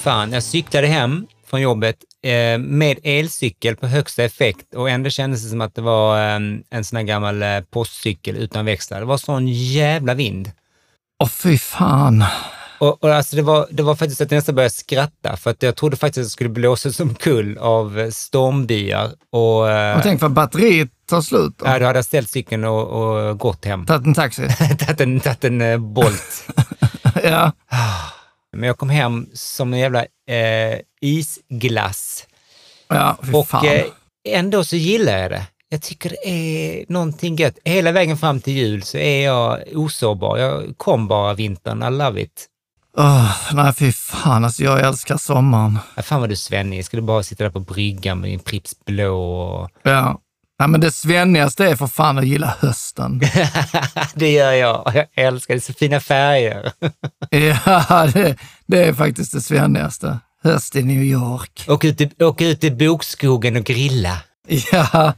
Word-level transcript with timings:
fan. 0.00 0.32
Jag 0.32 0.42
cyklade 0.42 0.86
hem 0.86 1.26
från 1.46 1.60
jobbet 1.60 1.96
eh, 2.22 2.58
med 2.58 2.98
elcykel 3.02 3.76
på 3.76 3.86
högsta 3.86 4.24
effekt 4.24 4.74
och 4.74 4.90
ändå 4.90 5.10
kändes 5.10 5.42
det 5.42 5.48
som 5.48 5.60
att 5.60 5.74
det 5.74 5.82
var 5.82 6.18
eh, 6.18 6.40
en 6.70 6.84
sån 6.84 6.96
här 6.96 7.02
gammal 7.02 7.42
eh, 7.42 7.60
postcykel 7.70 8.36
utan 8.36 8.64
växlar. 8.64 9.00
Det 9.00 9.06
var 9.06 9.16
sån 9.16 9.48
jävla 9.48 10.14
vind. 10.14 10.50
Åh 11.22 11.28
fy 11.28 11.58
fan. 11.58 12.24
Och, 12.78 13.04
och 13.04 13.14
alltså 13.14 13.36
det, 13.36 13.42
var, 13.42 13.66
det 13.70 13.82
var 13.82 13.94
faktiskt 13.94 14.20
att 14.20 14.30
jag 14.30 14.38
nästan 14.38 14.54
började 14.54 14.74
skratta 14.74 15.36
för 15.36 15.50
att 15.50 15.62
jag 15.62 15.76
trodde 15.76 15.96
faktiskt 15.96 16.18
att 16.18 16.26
det 16.26 16.30
skulle 16.30 16.50
blåsa 16.50 16.92
som 16.92 17.14
kull 17.14 17.58
av 17.58 17.98
eh, 17.98 18.10
stormbyar. 18.10 19.10
Och, 19.30 19.70
eh, 19.70 19.96
Och 19.96 20.02
tänk 20.02 20.20
för 20.20 20.28
batteriet 20.28 20.88
tar 21.08 21.20
slut. 21.20 21.54
då. 21.58 21.66
ja, 21.66 21.78
då 21.78 21.86
hade 21.86 21.98
jag 21.98 22.04
ställt 22.04 22.30
cykeln 22.30 22.64
och, 22.64 22.86
och 22.86 23.38
gått 23.38 23.64
hem. 23.64 23.86
Tagit 23.86 24.06
en 24.06 24.14
taxi. 24.14 24.48
Tagit 24.78 25.00
en, 25.00 25.20
en 25.40 25.60
eh, 25.60 25.78
Bolt. 25.78 26.48
ja. 27.24 27.52
Men 28.56 28.66
jag 28.66 28.78
kom 28.78 28.90
hem 28.90 29.26
som 29.34 29.72
en 29.72 29.78
jävla 29.78 30.00
eh, 30.28 30.80
isglass. 31.00 32.26
Ja, 32.88 33.16
Och 33.32 33.64
eh, 33.64 33.84
ändå 34.28 34.64
så 34.64 34.76
gillar 34.76 35.18
jag 35.18 35.30
det. 35.30 35.46
Jag 35.68 35.82
tycker 35.82 36.10
det 36.10 36.28
är 36.28 36.84
någonting 36.88 37.36
gött. 37.36 37.58
Hela 37.64 37.92
vägen 37.92 38.16
fram 38.16 38.40
till 38.40 38.52
jul 38.52 38.82
så 38.82 38.98
är 38.98 39.24
jag 39.24 39.58
osårbar. 39.74 40.38
Jag 40.38 40.74
kom 40.76 41.08
bara 41.08 41.34
vintern, 41.34 41.82
I 41.82 41.90
love 41.98 42.22
it. 42.22 42.46
Åh, 42.96 43.36
nej, 43.52 43.72
fy 43.74 43.92
fan. 43.92 44.44
Alltså, 44.44 44.62
jag 44.62 44.80
älskar 44.80 45.16
sommaren. 45.16 45.78
Ja, 45.96 46.02
fan 46.02 46.20
vad 46.20 46.28
du 46.28 46.32
är 46.32 46.36
svennig. 46.36 46.78
Jag 46.78 46.84
skulle 46.84 47.02
bara 47.02 47.22
sitta 47.22 47.44
där 47.44 47.50
på 47.50 47.60
bryggan 47.60 48.20
med 48.20 48.30
din 48.30 48.38
Pripps 48.38 48.84
blå 48.84 49.32
och... 49.32 49.70
Ja. 49.82 50.20
Nej, 50.60 50.68
men 50.68 50.80
det 50.80 50.90
svennigaste 50.92 51.64
är 51.66 51.76
för 51.76 51.86
fan 51.86 52.18
att 52.18 52.26
gilla 52.26 52.54
hösten. 52.60 53.20
det 54.14 54.32
gör 54.32 54.52
jag. 54.52 54.92
Jag 54.94 55.06
älskar 55.26 55.54
det. 55.54 55.60
Så 55.60 55.72
fina 55.72 56.00
färger. 56.00 56.72
ja, 57.66 58.06
det, 58.14 58.36
det 58.66 58.84
är 58.84 58.92
faktiskt 58.92 59.32
det 59.32 59.40
svennigaste. 59.40 60.18
Höst 60.42 60.76
i 60.76 60.82
New 60.82 61.02
York. 61.02 61.64
Åka 61.68 61.88
ut, 61.88 62.00
i- 62.00 62.24
åka 62.24 62.46
ut 62.46 62.64
i 62.64 62.70
bokskogen 62.70 63.56
och 63.56 63.64
grilla. 63.64 64.16
Ja, 64.72 65.12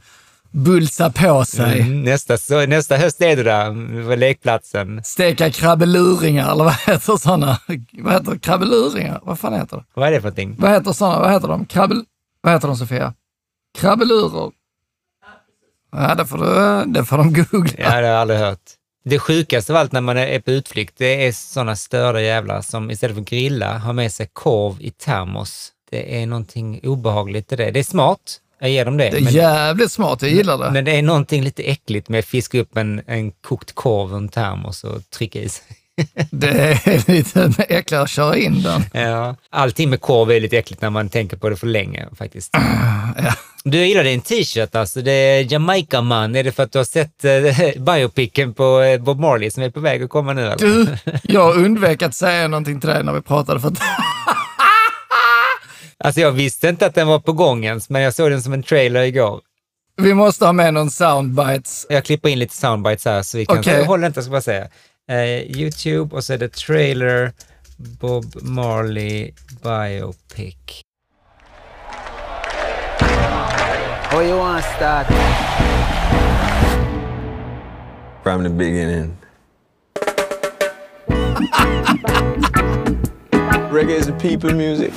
bulsa 0.51 1.09
på 1.09 1.45
sig. 1.45 1.81
Mm, 1.81 2.03
nästa, 2.03 2.37
så, 2.37 2.65
nästa 2.65 2.97
höst 2.97 3.21
är 3.21 3.35
du 3.35 3.43
där 3.43 3.69
på 4.09 4.15
lekplatsen. 4.15 5.01
Steka 5.03 5.49
krabbeluringar, 5.51 6.51
eller 6.51 6.63
vad 6.63 6.73
heter 6.73 7.17
sådana? 7.17 7.59
Vad 7.93 8.13
heter 8.13 8.37
krabbeluringar? 8.37 9.19
Vad 9.23 9.39
fan 9.39 9.53
heter 9.53 9.77
det? 9.77 9.83
Vad 9.93 10.07
är 10.07 10.11
det 10.11 10.17
för 10.21 10.27
någonting? 10.27 10.55
Vad 10.59 10.71
heter 10.71 10.91
sådana? 10.91 11.19
Vad 11.19 11.31
heter 11.31 11.47
de? 11.47 11.65
Krabbel... 11.65 12.03
Vad 12.41 12.53
heter 12.53 12.67
de, 12.67 12.77
Sofia? 12.77 13.13
Krabbelurer? 13.79 14.51
Ja, 15.93 16.15
det 16.15 16.25
får, 16.25 16.37
du, 16.37 16.91
det 16.91 17.05
får 17.05 17.17
de 17.17 17.33
googla. 17.33 17.73
Ja, 17.77 17.85
det 17.85 17.91
har 17.91 18.01
jag 18.01 18.21
aldrig 18.21 18.39
hört. 18.39 18.59
Det 19.05 19.19
sjukaste 19.19 19.73
av 19.73 19.77
allt 19.77 19.91
när 19.91 20.01
man 20.01 20.17
är 20.17 20.39
på 20.39 20.51
utflykt, 20.51 20.93
det 20.97 21.27
är 21.27 21.31
sådana 21.31 21.75
störda 21.75 22.21
jävlar 22.21 22.61
som 22.61 22.91
istället 22.91 23.15
för 23.15 23.21
att 23.21 23.29
grilla 23.29 23.77
har 23.77 23.93
med 23.93 24.11
sig 24.11 24.29
korv 24.33 24.81
i 24.81 24.91
termos. 24.91 25.71
Det 25.89 26.21
är 26.21 26.27
någonting 26.27 26.79
obehagligt 26.83 27.51
i 27.53 27.55
det. 27.55 27.71
Det 27.71 27.79
är 27.79 27.83
smart, 27.83 28.39
jag 28.59 28.69
ger 28.69 28.85
dem 28.85 28.97
det. 28.97 29.09
Det 29.09 29.17
är 29.17 29.21
men, 29.21 29.33
jävligt 29.33 29.91
smart, 29.91 30.21
jag 30.21 30.31
gillar 30.31 30.57
det. 30.57 30.71
men 30.71 30.85
det 30.85 30.97
är 30.97 31.01
någonting 31.01 31.43
lite 31.43 31.63
äckligt 31.63 32.09
med 32.09 32.19
att 32.19 32.25
fiska 32.25 32.59
upp 32.59 32.77
en, 32.77 33.01
en 33.07 33.31
kokt 33.31 33.75
korv 33.75 34.11
ur 34.11 34.17
en 34.17 34.29
termos 34.29 34.83
och 34.83 35.09
trycka 35.09 35.39
i 35.39 35.49
sig. 35.49 35.77
Det 36.31 36.47
är 36.47 37.11
lite 37.11 37.63
äckligare 37.69 38.03
att 38.03 38.09
köra 38.09 38.37
in 38.37 38.61
den. 38.63 38.83
Ja. 38.93 39.35
Allting 39.49 39.89
med 39.89 40.01
korv 40.01 40.31
är 40.31 40.39
lite 40.39 40.57
äckligt 40.57 40.81
när 40.81 40.89
man 40.89 41.09
tänker 41.09 41.37
på 41.37 41.49
det 41.49 41.55
för 41.55 41.67
länge 41.67 42.07
faktiskt. 42.17 42.49
Ja. 43.17 43.33
Du 43.63 43.85
gillar 43.85 44.03
din 44.03 44.21
t-shirt 44.21 44.75
alltså, 44.75 45.01
det 45.01 45.11
är 45.11 45.53
Jamaica 45.53 46.01
man. 46.01 46.35
Är 46.35 46.43
det 46.43 46.51
för 46.51 46.63
att 46.63 46.71
du 46.71 46.79
har 46.79 46.85
sett 46.85 47.25
eh, 47.25 47.81
biopicen 47.83 48.53
på 48.53 48.81
eh, 48.81 49.01
Bob 49.01 49.19
Marley 49.19 49.51
som 49.51 49.63
är 49.63 49.69
på 49.69 49.79
väg 49.79 50.03
att 50.03 50.09
komma 50.09 50.33
nu? 50.33 50.41
Eller? 50.41 50.57
Du, 50.57 50.87
jag 51.23 51.55
undvek 51.55 52.01
att 52.01 52.15
säga 52.15 52.47
någonting 52.47 52.79
till 52.79 52.89
dig 52.89 53.03
när 53.03 53.13
vi 53.13 53.21
pratade 53.21 53.59
för 53.59 53.67
att 53.67 53.79
Alltså 55.97 56.21
jag 56.21 56.31
visste 56.31 56.69
inte 56.69 56.85
att 56.85 56.95
den 56.95 57.07
var 57.07 57.19
på 57.19 57.33
gång 57.33 57.65
ens, 57.65 57.89
men 57.89 58.01
jag 58.01 58.13
såg 58.13 58.31
den 58.31 58.41
som 58.41 58.53
en 58.53 58.63
trailer 58.63 59.01
igår. 59.01 59.41
vi 60.01 60.13
måste 60.13 60.45
ha 60.45 60.53
med 60.53 60.73
någon 60.73 60.91
soundbites. 60.91 61.85
Jag 61.89 62.05
klipper 62.05 62.29
in 62.29 62.39
lite 62.39 62.55
soundbites 62.55 63.05
här 63.05 63.21
så 63.21 63.37
vi 63.37 63.45
kan... 63.45 63.59
Okej. 63.59 63.85
Håll 63.85 64.03
inte, 64.03 64.17
jag 64.17 64.23
ska 64.23 64.31
bara 64.31 64.41
säga. 64.41 64.67
Eh, 65.07 65.41
Youtube 65.57 66.15
och 66.15 66.23
så 66.23 66.33
är 66.33 66.37
det 66.37 66.53
trailer 66.53 67.33
Bob 67.77 68.25
Marley 68.41 69.31
biopic. 69.63 70.55
How 74.11 74.21
you 74.21 74.37
want 74.37 74.63
to 74.63 74.69
start? 74.75 75.07
From 78.23 78.43
the 78.43 78.49
beginning. 78.49 79.17
Reggae 83.71 83.99
is 83.99 84.07
a 84.07 84.13
people 84.13 84.53
music. 84.53 84.93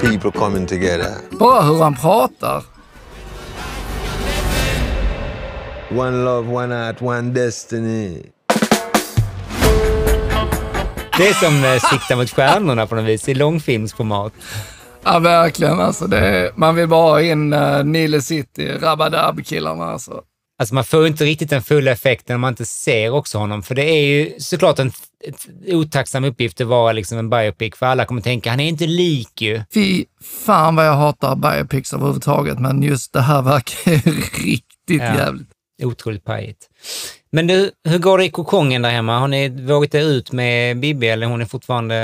People 0.00 0.32
coming 0.32 0.66
together. 0.66 1.14
Bara 1.38 1.62
hur 1.62 1.82
han 1.82 1.94
pratar. 1.94 2.62
One 5.90 6.24
love, 6.24 6.48
one 6.48 6.74
heart, 6.74 7.02
one 7.02 7.32
destiny. 7.32 8.32
Det 11.18 11.28
är 11.28 11.34
som 11.34 11.64
eh, 11.64 11.80
Sikta 11.90 12.16
mot 12.16 12.30
stjärnorna 12.30 12.86
på 12.86 12.94
något 12.94 13.04
vis, 13.04 13.28
i 13.28 13.34
långfilmsformat. 13.34 14.32
Ja, 15.04 15.18
verkligen. 15.18 15.80
Alltså, 15.80 16.14
är, 16.14 16.50
man 16.56 16.74
vill 16.74 16.88
bara 16.88 17.10
ha 17.10 17.20
in 17.20 17.52
uh, 17.52 17.84
Nile 17.84 18.22
City, 18.22 18.68
Rabadab-killarna. 18.80 19.84
Alltså. 19.84 20.22
Alltså 20.58 20.74
man 20.74 20.84
får 20.84 21.06
inte 21.06 21.24
riktigt 21.24 21.50
den 21.50 21.62
fulla 21.62 21.90
effekten 21.90 22.34
om 22.34 22.40
man 22.40 22.52
inte 22.52 22.64
ser 22.64 23.10
också 23.10 23.38
honom, 23.38 23.62
för 23.62 23.74
det 23.74 23.82
är 23.84 24.06
ju 24.06 24.34
såklart 24.38 24.78
en 24.78 24.92
otacksam 25.66 26.24
uppgift 26.24 26.60
att 26.60 26.66
vara 26.66 26.92
liksom 26.92 27.18
en 27.18 27.30
biopic, 27.30 27.74
för 27.76 27.86
alla 27.86 28.04
kommer 28.04 28.20
tänka, 28.20 28.50
han 28.50 28.60
är 28.60 28.68
inte 28.68 28.86
lik 28.86 29.42
ju. 29.42 29.62
Fy 29.74 30.04
fan 30.46 30.76
vad 30.76 30.86
jag 30.86 30.94
hatar 30.94 31.36
biopics 31.36 31.92
överhuvudtaget, 31.92 32.58
men 32.58 32.82
just 32.82 33.12
det 33.12 33.20
här 33.20 33.42
verkar 33.42 33.90
riktigt 34.44 34.66
Ja. 34.88 35.14
jävligt. 35.16 35.48
Otroligt 35.82 36.24
pajigt. 36.24 36.58
Men 37.36 37.46
du, 37.46 37.70
hur 37.88 37.98
går 37.98 38.18
det 38.18 38.24
i 38.24 38.30
kokongen 38.30 38.82
där 38.82 38.90
hemma? 38.90 39.18
Har 39.18 39.28
ni 39.28 39.48
vågat 39.48 39.94
er 39.94 40.00
ut 40.00 40.32
med 40.32 40.80
Bibi 40.80 41.08
eller 41.08 41.26
hon 41.26 41.40
är 41.40 41.44
fortfarande... 41.44 41.96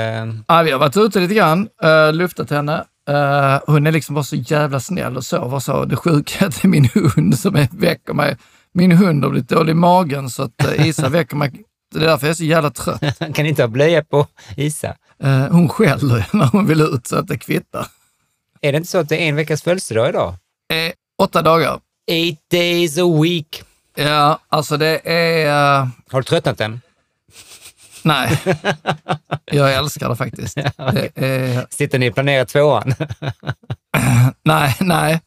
Ja, 0.47 0.61
vi 0.61 0.71
har 0.71 0.79
varit 0.79 0.97
ute 0.97 1.19
lite 1.19 1.33
grann, 1.33 1.69
uh, 1.83 2.13
luftat 2.13 2.49
henne. 2.49 2.83
Eh, 3.09 3.59
hon 3.65 3.87
är 3.87 3.91
liksom 3.91 4.15
bara 4.15 4.23
så 4.23 4.35
jävla 4.35 4.79
snäll 4.79 5.17
och 5.17 5.23
sover 5.23 5.59
så. 5.59 5.85
Det 5.85 5.95
sjuka 5.95 6.45
är 6.45 6.47
att 6.47 6.61
det 6.61 6.65
är 6.65 6.69
min 6.69 6.89
hund 6.93 7.39
som 7.39 7.55
är, 7.55 7.67
väcker 7.71 8.13
mig. 8.13 8.37
Min 8.73 8.91
hund 8.91 9.23
har 9.23 9.31
blivit 9.31 9.49
dålig 9.49 9.71
i 9.71 9.75
magen 9.75 10.29
så 10.29 10.43
att 10.43 10.65
uh, 10.67 10.87
Isa 10.87 11.09
väcker 11.09 11.35
mig. 11.35 11.51
Det 11.93 11.99
är 11.99 12.07
därför 12.07 12.27
jag 12.27 12.31
är 12.31 12.35
så 12.35 12.43
jävla 12.43 12.69
trött. 12.69 13.19
kan 13.35 13.45
inte 13.45 13.63
ha 13.63 13.67
blöja 13.67 14.03
på 14.03 14.27
Isa? 14.57 14.95
Eh, 15.23 15.47
hon 15.47 15.69
skäller 15.69 16.25
när 16.31 16.45
hon 16.45 16.67
vill 16.67 16.81
ut 16.81 17.07
så 17.07 17.15
att 17.15 17.27
det 17.27 17.37
kvittar. 17.37 17.87
Är 18.61 18.71
det 18.71 18.77
inte 18.77 18.89
så 18.89 18.97
att 18.97 19.09
det 19.09 19.17
är 19.17 19.29
en 19.29 19.35
veckas 19.35 19.61
födelsedag 19.61 20.09
idag? 20.09 20.29
Eh, 20.73 20.93
åtta 21.21 21.41
dagar. 21.41 21.79
Eight 22.11 22.39
days 22.51 22.97
a 22.97 23.21
week. 23.21 23.63
Ja, 23.95 24.39
alltså 24.49 24.77
det 24.77 25.11
är... 25.11 25.45
eh, 25.81 25.87
Har 26.11 26.21
du 26.21 26.23
tröttnat 26.23 26.61
än? 26.61 26.81
nej, 28.03 28.39
jag 29.45 29.73
älskar 29.73 30.09
det 30.09 30.15
faktiskt. 30.15 30.55
Det 30.55 31.11
är, 31.15 31.65
Sitter 31.69 31.99
ni 31.99 32.09
och 32.09 32.13
planerar 32.13 32.45
tvåan? 32.45 32.93
nej, 34.43 34.75
nej. 34.79 35.21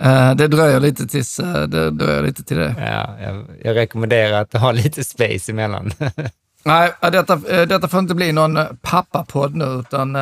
Eh, 0.00 0.34
det 0.34 0.48
dröjer 0.48 0.80
lite 0.80 1.06
tills 1.06 1.38
eh, 1.38 1.62
det 1.62 1.90
dröjer 1.90 2.22
lite 2.22 2.44
till 2.44 2.56
det. 2.56 2.74
ja, 2.78 3.16
jag, 3.22 3.46
jag 3.64 3.76
rekommenderar 3.76 4.42
att 4.42 4.52
ha 4.52 4.72
lite 4.72 5.04
space 5.04 5.52
emellan. 5.52 5.92
Nej, 6.64 6.92
detta, 7.00 7.36
detta 7.66 7.88
får 7.88 8.00
inte 8.00 8.14
bli 8.14 8.32
någon 8.32 8.58
pappapodd 8.82 9.54
nu, 9.54 9.64
utan 9.64 10.12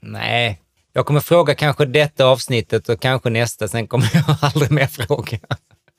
Nej, 0.00 0.60
jag 0.92 1.06
kommer 1.06 1.20
fråga 1.20 1.54
kanske 1.54 1.84
detta 1.86 2.24
avsnittet 2.26 2.88
och 2.88 3.00
kanske 3.00 3.30
nästa, 3.30 3.68
sen 3.68 3.86
kommer 3.86 4.10
jag 4.14 4.24
aldrig 4.40 4.70
mer 4.70 4.86
fråga. 4.86 5.38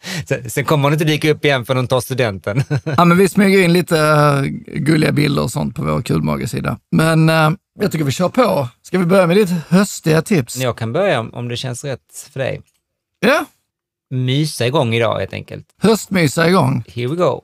Sen, 0.27 0.50
sen 0.50 0.65
kommer 0.65 0.83
hon 0.83 0.94
inte 0.94 1.06
dyka 1.06 1.31
upp 1.31 1.45
igen 1.45 1.65
för 1.65 1.75
hon 1.75 1.88
tar 1.88 2.01
studenten. 2.01 2.63
ja, 2.97 3.06
men 3.06 3.18
vi 3.18 3.30
smyger 3.30 3.63
in 3.63 3.74
lite 3.74 4.00
eh, 4.00 4.42
gulliga 4.80 5.12
bilder 5.12 5.44
och 5.44 5.51
sånt 5.51 5.75
på 5.75 5.83
vår 5.83 6.01
kulmagesida. 6.01 6.77
Men 6.92 7.30
eh, 7.30 7.51
jag 7.80 7.92
tycker 7.92 8.06
vi 8.06 8.12
kör 8.12 8.30
på. 8.30 8.68
Ska 8.81 8.97
vi 9.00 9.06
börja 9.06 9.27
med 9.27 9.38
ditt 9.38 9.50
höstiga 9.69 10.21
tips? 10.21 10.57
Jag 10.57 10.77
kan 10.77 10.94
börja 10.94 11.19
om, 11.19 11.33
om 11.33 11.47
det 11.47 11.57
känns 11.57 11.83
rätt 11.83 12.30
för 12.33 12.39
dig. 12.39 12.62
Ja, 13.25 13.45
Mysa 14.09 14.68
igång 14.68 14.94
idag 14.94 15.19
helt 15.19 15.33
enkelt. 15.33 15.65
höstmysa 15.81 16.50
igång. 16.50 16.83
Here 16.88 17.07
we 17.07 17.15
go. 17.15 17.42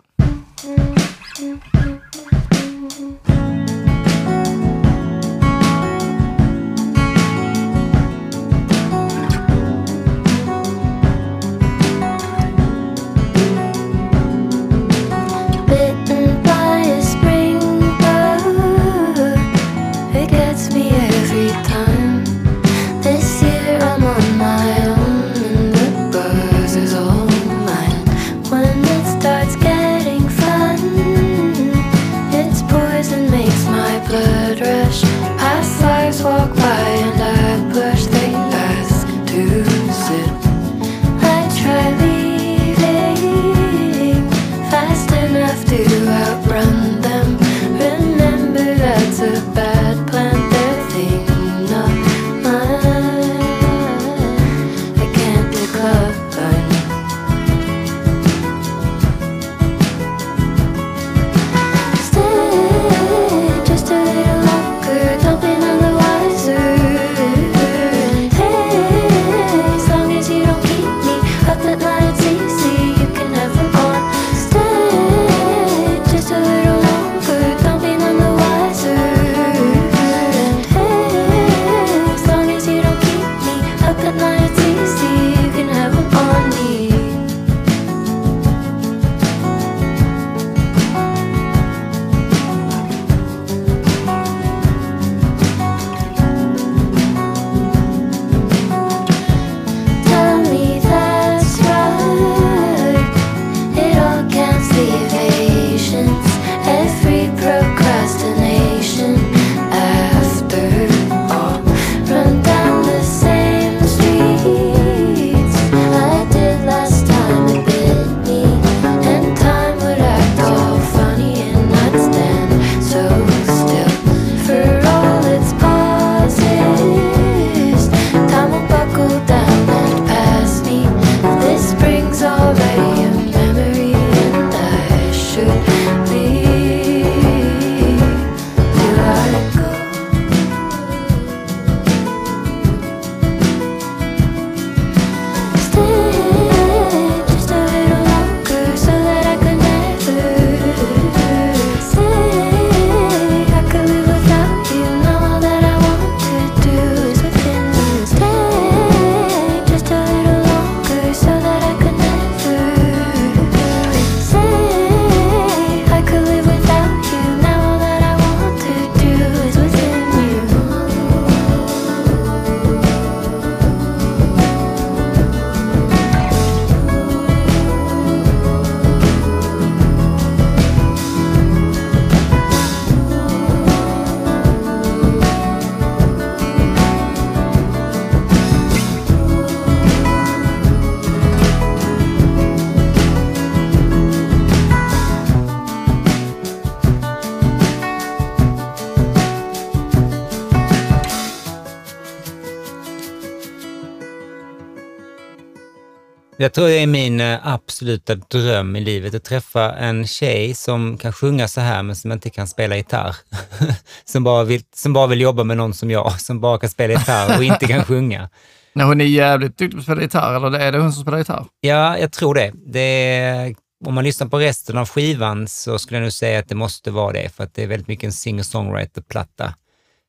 Jag 206.42 206.54
tror 206.54 206.68
det 206.68 206.80
är 206.80 206.88
min 206.88 207.22
eh, 207.22 207.48
absoluta 207.48 208.16
dröm 208.16 208.76
i 208.76 208.80
livet, 208.80 209.16
att 209.16 209.24
träffa 209.24 209.74
en 209.74 210.08
tjej 210.08 210.54
som 210.56 210.98
kan 210.98 211.14
sjunga 211.14 211.48
så 211.48 211.62
här 211.62 211.84
men 211.84 211.96
som 211.96 212.12
inte 212.12 212.30
kan 212.30 212.48
spela 212.48 212.78
gitarr. 212.78 213.16
som, 214.06 214.24
bara 214.24 214.44
vill, 214.44 214.64
som 214.76 214.94
bara 214.94 215.08
vill 215.08 215.22
jobba 215.22 215.44
med 215.44 215.58
någon 215.58 215.74
som 215.74 215.92
jag, 215.92 216.22
som 216.22 216.40
bara 216.40 216.58
kan 216.58 216.70
spela 216.70 216.94
gitarr 216.94 217.38
och 217.38 217.44
inte 217.44 217.68
kan 217.68 217.84
sjunga. 217.84 218.30
Nej, 218.74 218.86
hon 218.86 219.02
är 219.02 219.06
jävligt 219.06 219.58
duktig 219.58 219.72
på 219.72 219.78
att 219.78 219.84
spela 219.84 220.02
gitarr, 220.02 220.48
eller 220.48 220.60
är 220.60 220.72
det 220.72 220.78
hon 220.78 220.94
som 220.94 221.02
spelar 221.02 221.18
gitarr? 221.18 221.46
Ja, 221.60 221.98
jag 221.98 222.12
tror 222.12 222.36
det. 222.36 222.52
det 222.66 223.16
är, 223.16 223.56
om 223.86 223.94
man 223.94 224.04
lyssnar 224.04 224.28
på 224.28 224.40
resten 224.40 224.78
av 224.78 224.90
skivan 224.90 225.48
så 225.48 225.80
skulle 225.80 225.98
jag 225.98 226.04
nog 226.04 226.14
säga 226.14 226.40
att 226.40 226.50
det 226.50 226.56
måste 226.56 226.92
vara 226.92 227.14
det, 227.14 227.36
för 227.36 227.44
att 227.44 227.54
det 227.54 227.64
är 227.64 227.68
väldigt 227.68 227.88
mycket 227.88 228.06
en 228.06 228.12
singer-songwriter-platta. 228.12 229.54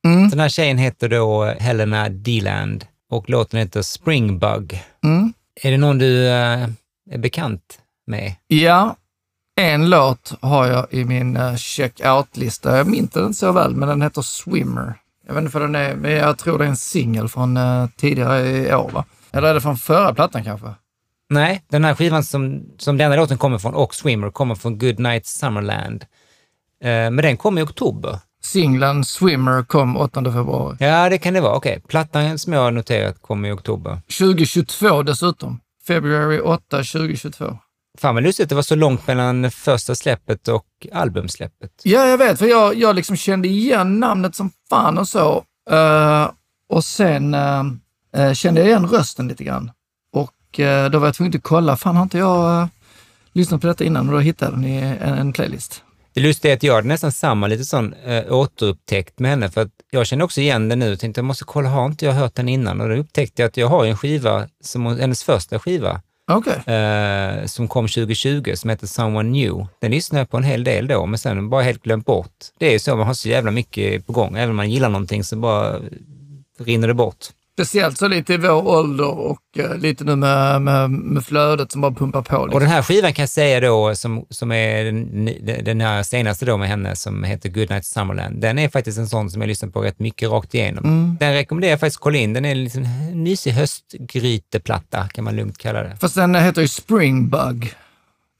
Mm. 0.07 0.31
Den 0.31 0.41
här 0.41 0.49
tjejen 0.49 0.79
heter 0.79 1.09
då 1.09 1.45
Helena 1.45 2.09
Deland 2.09 2.85
och 3.11 3.31
låten 3.31 3.61
heter 3.61 3.83
Springbug. 3.83 4.83
Mm. 5.05 5.33
Är 5.61 5.71
det 5.71 5.77
någon 5.77 5.99
du 5.99 6.27
eh, 6.27 6.69
är 7.11 7.19
bekant 7.19 7.79
med? 8.07 8.35
Ja, 8.47 8.97
en 9.57 9.91
låt 9.91 10.35
har 10.41 10.67
jag 10.67 10.87
i 10.91 11.05
min 11.05 11.37
uh, 11.37 11.57
check-out-lista. 11.57 12.77
Jag 12.77 12.87
minns 12.87 13.11
den 13.11 13.35
så 13.35 13.53
väl, 13.53 13.75
men 13.77 13.89
den 13.89 14.03
heter 14.03 14.23
Swimmer. 14.23 14.95
Jag 15.27 15.35
vet 15.35 15.41
inte 15.41 15.53
för 15.53 15.61
den 15.61 15.75
är, 15.75 15.95
men 15.95 16.13
jag 16.13 16.39
tror 16.39 16.59
det 16.59 16.65
är 16.65 16.69
en 16.69 16.77
singel 16.77 17.29
från 17.29 17.57
eh, 17.57 17.87
tidigare 17.97 18.49
i 18.49 18.75
år, 18.75 18.91
va? 18.91 19.05
Eller 19.33 19.49
är 19.49 19.55
det 19.55 19.61
från 19.61 19.77
förra 19.77 20.15
plattan 20.15 20.45
kanske? 20.45 20.75
Nej, 21.31 21.63
den 21.69 21.85
här 21.85 21.95
skivan 21.95 22.25
som, 22.25 22.63
som 22.79 22.97
den 22.97 23.11
här 23.11 23.19
låten 23.19 23.39
kommer 23.39 23.59
från 23.59 23.75
och 23.75 23.95
Swimmer 23.95 24.31
kommer 24.31 24.55
från 24.55 24.79
Good 24.79 24.99
Night 24.99 25.27
Summerland. 25.27 26.03
Eh, 26.83 26.89
men 26.89 27.17
den 27.17 27.37
kom 27.37 27.59
i 27.59 27.63
oktober. 27.63 28.19
Singeln 28.45 29.05
Swimmer 29.05 29.63
kom 29.63 29.97
8 29.97 30.25
februari. 30.25 30.77
Ja, 30.81 31.09
det 31.09 31.19
kan 31.19 31.35
det 31.35 31.41
vara. 31.41 31.57
Okej, 31.57 31.83
plattan 31.89 32.39
som 32.39 32.53
jag 32.53 32.61
har 32.61 32.71
noterat 32.71 33.23
kom 33.23 33.45
i 33.45 33.53
oktober. 33.53 33.99
2022 34.19 35.03
dessutom. 35.03 35.61
Februari 35.87 36.41
8, 36.41 36.77
2022. 36.77 37.59
Fan 37.99 38.15
vad 38.15 38.25
lustigt, 38.25 38.49
det 38.49 38.55
var 38.55 38.63
så 38.63 38.75
långt 38.75 39.07
mellan 39.07 39.51
första 39.51 39.95
släppet 39.95 40.49
och 40.49 40.67
albumsläppet. 40.93 41.71
Ja, 41.83 42.07
jag 42.07 42.19
vet, 42.19 42.39
för 42.39 42.47
jag, 42.47 42.75
jag 42.75 42.97
liksom 42.97 43.17
kände 43.17 43.49
igen 43.49 44.01
namnet 44.01 44.35
som 44.35 44.51
fan 44.71 44.99
och 44.99 45.09
så. 45.09 45.45
Eh, 45.71 46.31
och 46.69 46.85
sen 46.85 47.35
eh, 47.35 48.33
kände 48.35 48.61
jag 48.61 48.69
igen 48.69 48.87
rösten 48.87 49.29
lite 49.29 49.45
grann. 49.45 49.71
Och 50.13 50.61
eh, 50.61 50.91
då 50.91 50.99
var 50.99 51.07
jag 51.07 51.15
tvungen 51.15 51.37
att 51.37 51.43
kolla, 51.43 51.77
fan 51.77 51.97
har 51.97 52.03
inte 52.03 52.19
jag 52.19 52.69
lyssnat 53.33 53.61
på 53.61 53.67
detta 53.67 53.85
innan? 53.85 54.09
Och 54.09 54.15
då 54.15 54.21
hittade 54.21 54.51
jag 54.51 54.61
den 54.61 54.65
i 54.65 54.77
en, 54.77 55.19
en 55.19 55.33
playlist. 55.33 55.83
Det 56.15 56.21
lustiga 56.21 56.53
är 56.53 56.57
att 56.57 56.63
jag 56.63 56.75
hade 56.75 56.89
nästan 56.89 57.13
samma 57.13 57.47
lite 57.47 57.65
sån 57.65 57.95
äh, 57.95 58.33
återupptäckt 58.33 59.19
med 59.19 59.31
henne, 59.31 59.51
för 59.51 59.61
att 59.61 59.71
jag 59.91 60.07
känner 60.07 60.25
också 60.25 60.41
igen 60.41 60.69
den 60.69 60.79
nu 60.79 60.93
och 60.93 61.01
tänkte 61.01 61.19
jag 61.19 61.25
måste 61.25 61.45
kolla, 61.45 61.69
har 61.69 61.87
inte 61.87 62.05
jag 62.07 62.13
hört 62.13 62.35
den 62.35 62.49
innan? 62.49 62.81
Och 62.81 62.89
då 62.89 62.95
upptäckte 62.95 63.43
jag 63.43 63.49
att 63.49 63.57
jag 63.57 63.67
har 63.67 63.87
en 63.87 63.97
skiva, 63.97 64.49
som, 64.61 64.87
hennes 64.87 65.25
första 65.25 65.59
skiva, 65.59 66.01
Okej. 66.31 66.75
eh, 66.75 67.47
som 67.47 67.69
kom 67.69 67.89
2020, 67.89 68.53
som 68.55 68.71
heter 68.71 68.87
Someone 68.87 69.31
New. 69.31 69.67
Den 69.79 69.91
lyssnade 69.91 70.21
jag 70.21 70.31
på 70.31 70.37
en 70.37 70.45
hel 70.45 70.65
del 70.65 70.87
då, 70.87 71.07
men 71.07 71.19
sen 71.19 71.51
bara 71.51 71.63
helt 71.63 71.83
glömt 71.83 72.07
bort. 72.07 72.33
Det 72.59 72.67
är 72.67 72.73
ju 72.73 72.79
så, 72.79 72.97
man 72.97 73.07
har 73.07 73.15
så 73.15 73.29
jävla 73.29 73.51
mycket 73.51 74.07
på 74.07 74.13
gång. 74.13 74.37
Även 74.37 74.51
om 74.51 74.57
man 74.57 74.71
gillar 74.71 74.89
någonting 74.89 75.25
så 75.25 75.37
bara 75.37 75.81
rinner 76.59 76.89
det 76.89 76.95
bort. 76.95 77.27
Speciellt 77.55 77.99
så 77.99 78.09
lite 78.09 78.35
i 78.35 78.37
vår 78.37 78.67
ålder 78.69 79.19
och 79.19 79.41
eh, 79.59 79.77
lite 79.77 80.05
nu 80.05 80.17
med, 80.17 80.63
med, 80.63 80.91
med 80.91 81.25
flödet 81.25 81.73
som 81.73 81.81
bara 81.81 81.93
pumpar 81.93 82.23
på. 82.23 82.37
Och 82.37 82.47
Liksom. 82.47 82.61
den 82.61 82.69
här 82.71 82.83
skivan 82.83 83.13
kan 83.13 83.23
jag 83.23 83.29
säga 83.29 83.61
då, 83.61 83.95
som, 83.95 84.27
som 84.31 84.53
är 84.53 84.85
den, 84.85 85.65
den 85.65 85.81
här 85.81 86.03
senaste 86.03 86.45
då 86.47 86.57
med 86.57 86.69
henne, 86.69 86.97
som 86.97 87.25
heter 87.25 87.49
Goodnight 87.49 87.85
Summerland, 87.85 88.41
den 88.41 88.59
är 88.59 88.69
faktiskt 88.69 88.99
en 88.99 89.09
sån 89.09 89.31
som 89.31 89.41
jag 89.43 89.49
lyssnar 89.49 89.69
på 89.69 89.81
rätt 89.83 89.99
mycket 89.99 90.31
rakt 90.31 90.55
igenom. 90.55 91.17
Den 91.21 91.33
rekommenderar 91.33 91.71
jag 91.71 91.81
faktiskt 91.81 91.97
att 91.99 92.03
kolla 92.03 92.19
in. 92.19 92.33
Den 92.33 92.45
är 92.45 92.51
en 92.51 92.65
liten 92.65 92.87
mysig 93.23 93.51
höstgryteplatta, 93.51 95.09
kan 95.09 95.25
man 95.25 95.37
lugnt 95.37 95.59
kalla 95.59 95.83
det. 95.83 95.97
Fast 96.01 96.15
den 96.15 96.35
heter 96.35 96.63
ju 96.63 96.69
Springbug. 96.69 97.75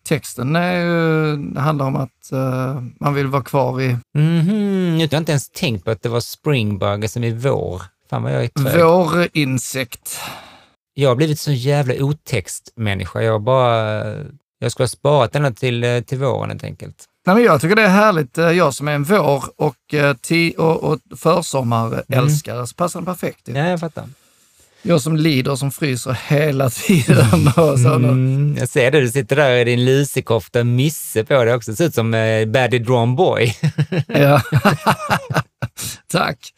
Texten 0.09 0.57
är 0.57 0.81
ju, 0.81 1.37
det 1.37 1.61
handlar 1.61 1.87
om 1.87 1.97
att 1.97 2.33
eh, 2.33 2.83
man 3.01 3.15
vill 3.15 3.27
vara 3.27 3.43
kvar 3.43 3.81
i 3.83 3.97
Mhm, 4.15 4.99
jag 5.01 5.11
har 5.13 5.19
inte 5.19 5.33
ens 5.33 5.51
tänkt 5.51 5.85
på 5.85 5.91
att 5.91 6.03
det 6.03 6.09
var 6.09 6.21
springbug 6.21 7.11
som 7.11 7.25
i 7.25 7.31
vår. 7.31 7.83
Fan 8.13 8.23
vad 8.23 8.33
jag 8.33 8.45
är 8.45 8.49
trög. 8.49 8.81
vårinsekt. 8.85 10.21
Jag 10.95 11.09
har 11.09 11.17
blivit 11.17 11.41
så 11.41 11.53
jävla 11.53 11.95
otextmänniska. 12.05 13.23
Jag 13.23 13.43
bara... 13.43 14.05
Jag 14.59 14.73
skulle 14.73 14.85
ha 14.85 14.89
sparat 14.89 15.33
denna 15.33 15.51
till, 15.53 15.85
eh, 15.85 16.01
till 16.01 16.19
våren 16.19 16.51
helt 16.51 16.65
enkelt. 16.65 17.05
Nej, 17.27 17.37
men 17.37 17.45
jag 17.45 17.61
tycker 17.61 17.77
det 17.77 17.83
är 17.83 17.89
härligt. 17.89 18.39
Eh, 18.39 18.51
Jag 18.51 18.75
som 18.75 18.89
är 18.89 18.93
en 18.93 19.05
vår 19.05 19.45
och, 19.57 19.95
eh, 19.95 20.15
ti- 20.15 20.57
och, 20.57 20.83
och 20.85 20.99
försommarälskare 21.19 22.67
så 22.67 22.75
passar 22.75 23.01
den 23.01 23.07
perfekt. 23.07 23.41
Ja, 23.49 23.55
jag 23.69 23.81
fattar. 23.81 24.05
Jag 24.83 25.01
som 25.01 25.17
lider 25.17 25.57
som 25.57 25.71
fryser 25.71 26.17
hela 26.29 26.71
tiden. 26.87 27.47
Och 27.57 27.79
så. 27.81 27.95
Mm, 27.95 28.57
jag 28.59 28.69
ser 28.69 28.91
det, 28.91 29.01
du 29.01 29.09
sitter 29.09 29.37
där 29.37 29.51
i 29.57 29.65
din 29.65 29.85
lusekofta, 29.85 30.65
Misse 30.65 31.25
på 31.25 31.45
dig 31.45 31.55
också. 31.55 31.71
Det 31.71 31.77
ser 31.77 31.85
ut 31.87 31.95
som 31.95 32.15
eh, 32.15 32.47
Baddy 32.47 32.79
Drawn 32.79 33.17
Boy. 33.17 33.57
Ja. 34.07 34.43
Tack. 36.09 36.55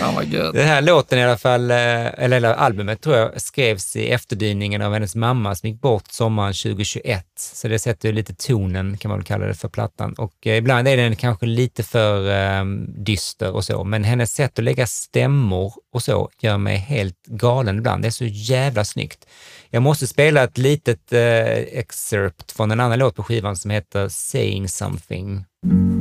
Fan 0.00 0.14
vad 0.14 0.24
gött. 0.24 0.54
Den 0.54 0.68
här 0.68 0.82
låten 0.82 1.18
i 1.18 1.24
alla 1.24 1.38
fall, 1.38 1.70
eh, 1.70 1.76
eller 1.76 2.36
hela 2.36 2.54
albumet 2.54 3.00
tror 3.00 3.16
jag, 3.16 3.40
skrevs 3.40 3.96
i 3.96 4.10
efterdyningen 4.10 4.82
av 4.82 4.92
hennes 4.92 5.14
mamma 5.14 5.54
som 5.54 5.68
gick 5.68 5.80
bort 5.80 6.06
sommaren 6.10 6.52
2021. 6.52 7.26
Så 7.36 7.68
det 7.68 7.78
sätter 7.78 8.08
ju 8.08 8.14
lite 8.14 8.34
tonen, 8.34 8.96
kan 8.98 9.08
man 9.08 9.18
väl 9.18 9.26
kalla 9.26 9.46
det, 9.46 9.54
för 9.54 9.68
plattan. 9.68 10.12
Och 10.12 10.46
eh, 10.46 10.56
ibland 10.56 10.88
är 10.88 10.96
den 10.96 11.16
kanske 11.16 11.46
lite 11.46 11.82
för 11.82 12.30
eh, 12.30 12.64
dyster 12.88 13.54
och 13.54 13.64
så, 13.64 13.84
men 13.84 14.04
hennes 14.04 14.32
sätt 14.34 14.58
att 14.58 14.64
lägga 14.64 14.86
stämmor 14.86 15.72
och 15.92 16.02
så 16.02 16.30
gör 16.40 16.58
mig 16.58 16.76
helt 16.76 17.26
galen 17.26 17.78
ibland. 17.78 18.02
Det 18.02 18.08
är 18.08 18.10
så 18.10 18.24
jävla 18.24 18.84
snyggt. 18.84 19.26
Jag 19.70 19.82
måste 19.82 20.06
spela 20.06 20.44
ett 20.44 20.58
litet 20.58 21.12
eh, 21.12 21.46
excerpt 21.56 22.52
från 22.52 22.70
en 22.70 22.80
annan 22.80 22.98
låt 22.98 23.16
på 23.16 23.22
skivan 23.22 23.56
som 23.56 23.70
heter 23.70 24.08
Saying 24.08 24.68
something. 24.68 25.44
Mm. 25.64 25.91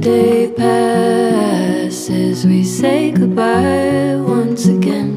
Day 0.00 0.52
passes, 0.52 2.46
we 2.46 2.62
say 2.62 3.10
goodbye 3.10 4.14
once 4.16 4.66
again. 4.66 5.14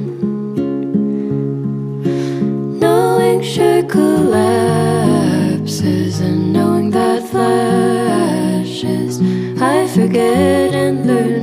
Knowing 2.80 3.44
sure 3.44 3.84
collapses 3.84 4.60
and 6.20 6.52
knowing 6.54 6.90
that 6.92 7.22
flashes, 7.30 9.22
I 9.62 9.88
forget 9.88 10.74
and 10.74 11.06
learn 11.06 11.41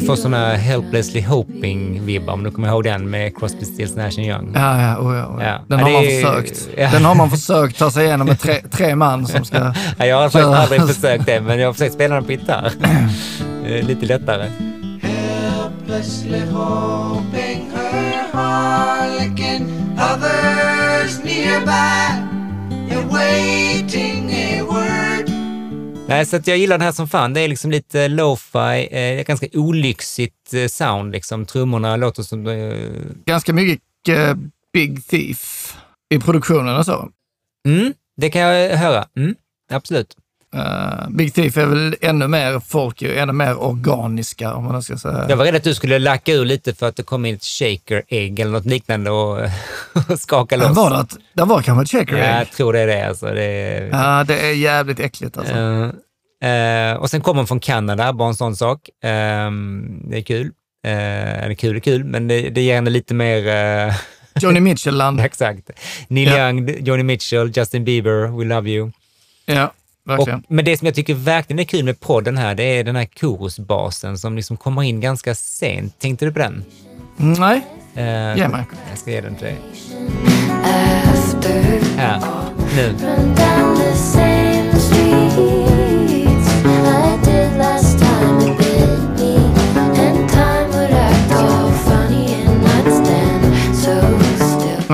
Jag 0.00 0.06
får 0.06 0.16
såna 0.16 0.54
Helplessly 0.54 1.20
Hoping-vibbar, 1.20 2.32
om 2.32 2.42
du 2.42 2.50
kommer 2.50 2.68
ihåg 2.68 2.84
den 2.84 3.10
med 3.10 3.36
Crosby, 3.38 3.64
Stills, 3.64 3.96
Nash 3.96 4.18
Young. 4.20 4.52
Ja, 4.54 4.82
ja, 4.82 4.98
oh, 4.98 5.16
ja, 5.16 5.26
oh, 5.26 5.42
ja. 5.42 5.46
Ja. 5.46 5.58
Den 5.68 5.78
Ja, 5.78 5.84
har 5.84 5.90
det 5.90 5.94
man 5.94 6.04
är- 6.04 6.42
försökt. 6.42 6.68
ja. 6.76 6.90
Den 6.92 7.04
har 7.04 7.14
man 7.14 7.30
försökt 7.30 7.78
ta 7.78 7.90
sig 7.90 8.06
igenom 8.06 8.26
med 8.26 8.40
tre, 8.40 8.54
tre 8.70 8.94
man 8.96 9.26
som 9.26 9.44
ska... 9.44 9.72
Ja, 9.98 10.06
jag 10.06 10.16
har 10.16 10.28
faktiskt 10.30 10.54
aldrig 10.54 10.94
försökt 10.96 11.26
det, 11.26 11.40
men 11.40 11.58
jag 11.58 11.68
har 11.68 11.72
försökt 11.72 11.94
spela 11.94 12.14
den 12.14 12.24
på 12.24 12.32
gitarr. 12.32 12.72
Lite 13.82 14.06
lättare. 14.06 14.50
helplessly 15.02 16.40
hoping 16.52 17.70
her 17.74 18.26
harlequin 18.32 19.68
hovers 19.98 21.18
nearby, 21.24 22.20
a 22.96 23.00
word. 23.10 24.09
Nej, 26.10 26.26
så 26.26 26.36
att 26.36 26.46
jag 26.46 26.58
gillar 26.58 26.78
den 26.78 26.84
här 26.84 26.92
som 26.92 27.08
fan. 27.08 27.34
Det 27.34 27.40
är 27.40 27.48
liksom 27.48 27.70
lite 27.70 28.08
lo-fi, 28.08 28.88
eh, 28.90 29.24
ganska 29.24 29.46
olyxigt 29.52 30.54
eh, 30.54 30.66
sound 30.66 31.12
liksom. 31.12 31.46
Trummorna 31.46 31.96
låter 31.96 32.22
som... 32.22 32.46
Eh, 32.46 32.76
Ganska 33.24 33.52
mycket 33.52 34.08
eh, 34.08 34.34
Big 34.72 35.06
Thief 35.06 35.74
i 36.14 36.18
produktionen 36.18 36.76
och 36.76 36.84
så. 36.86 37.08
mm, 37.68 37.94
det 38.16 38.30
kan 38.30 38.42
jag 38.42 38.76
höra. 38.76 39.06
Mm, 39.16 39.34
absolut. 39.72 40.16
Eh, 40.54 41.08
Big 41.10 41.34
Thief 41.34 41.56
är 41.56 41.66
väl 41.66 41.96
ännu 42.00 42.28
mer 42.28 42.60
folk, 42.68 43.02
ännu 43.02 43.32
mer 43.32 43.62
organiska 43.62 44.54
om 44.54 44.64
man 44.64 44.82
ska 44.82 44.96
säga. 44.98 45.26
Jag 45.28 45.36
var 45.36 45.44
rädd 45.44 45.56
att 45.56 45.64
du 45.64 45.74
skulle 45.74 45.98
lacka 45.98 46.32
ur 46.32 46.44
lite 46.44 46.74
för 46.74 46.88
att 46.88 46.96
det 46.96 47.02
kom 47.02 47.26
in 47.26 47.34
ett 47.34 47.44
shaker-ägg 47.44 48.40
eller 48.40 48.52
något 48.52 48.64
liknande 48.66 49.10
och, 49.10 49.38
och 50.08 50.18
skaka 50.20 50.56
loss. 50.56 50.76
var 50.76 50.90
det, 50.90 50.96
att, 50.98 51.16
det 51.34 51.42
var 51.44 51.62
kanske 51.62 51.82
ett 51.98 52.00
shaker 52.02 52.18
Ja, 52.18 52.24
egg. 52.24 52.40
jag 52.40 52.50
tror 52.50 52.72
det 52.72 52.80
är 52.80 52.86
det. 52.86 53.08
Alltså. 53.08 53.26
Det 53.26 53.42
är, 53.44 53.88
Ja, 53.92 54.24
det 54.24 54.38
är 54.40 54.52
jävligt 54.52 55.00
äckligt 55.00 55.38
alltså. 55.38 55.54
Eh, 56.42 56.50
eh, 56.50 56.96
och 56.96 57.10
sen 57.10 57.20
kommer 57.20 57.40
hon 57.40 57.46
från 57.46 57.60
Kanada, 57.60 58.12
bara 58.12 58.28
en 58.28 58.34
sån 58.34 58.56
sak. 58.56 58.88
Eh, 59.04 59.50
det 60.10 60.16
är 60.18 60.22
kul. 60.22 60.50
Eh, 60.86 61.44
eller 61.44 61.54
kul 61.54 61.76
är 61.76 61.80
kul, 61.80 62.04
men 62.04 62.28
det, 62.28 62.50
det 62.50 62.60
ger 62.62 62.74
henne 62.74 62.90
lite 62.90 63.14
mer... 63.14 63.46
eh, 63.88 63.94
Johnny 64.40 64.60
Mitchell-land. 64.70 65.20
exakt. 65.20 65.70
Neil 66.08 66.28
Ja. 66.28 66.46
Young, 66.50 66.84
Johnny 66.84 67.02
Mitchell, 67.02 67.52
Justin 67.56 67.84
Bieber, 67.84 68.38
We 68.38 68.44
Love 68.44 68.70
You. 68.70 68.90
Ja, 69.46 69.72
Och, 70.12 70.18
verkligen. 70.18 70.42
men 70.48 70.64
det 70.64 70.76
som 70.78 70.86
jag 70.86 70.94
tycker 70.94 71.14
verkligen 71.14 71.58
är 71.60 71.64
kul 71.64 71.84
med 71.84 72.00
podden 72.00 72.36
här, 72.36 72.54
det 72.54 72.62
är 72.62 72.84
den 72.84 72.96
här 72.96 73.08
korusbasen 73.20 74.18
som 74.18 74.36
liksom 74.36 74.56
kommer 74.56 74.82
in 74.82 75.00
ganska 75.00 75.34
sent. 75.34 75.98
Tänkte 75.98 76.24
du 76.24 76.32
på 76.32 76.38
den? 76.38 76.64
Nej, 77.16 77.60
Eh, 77.94 78.36
Ge 78.36 78.48
mig. 78.48 78.64
Jag 78.90 78.98
ska 78.98 79.10
ge 79.10 79.20
den 79.20 79.34
till 79.34 79.44
dig. 79.46 79.56
Här, 81.96 82.20
nu. 82.76 82.94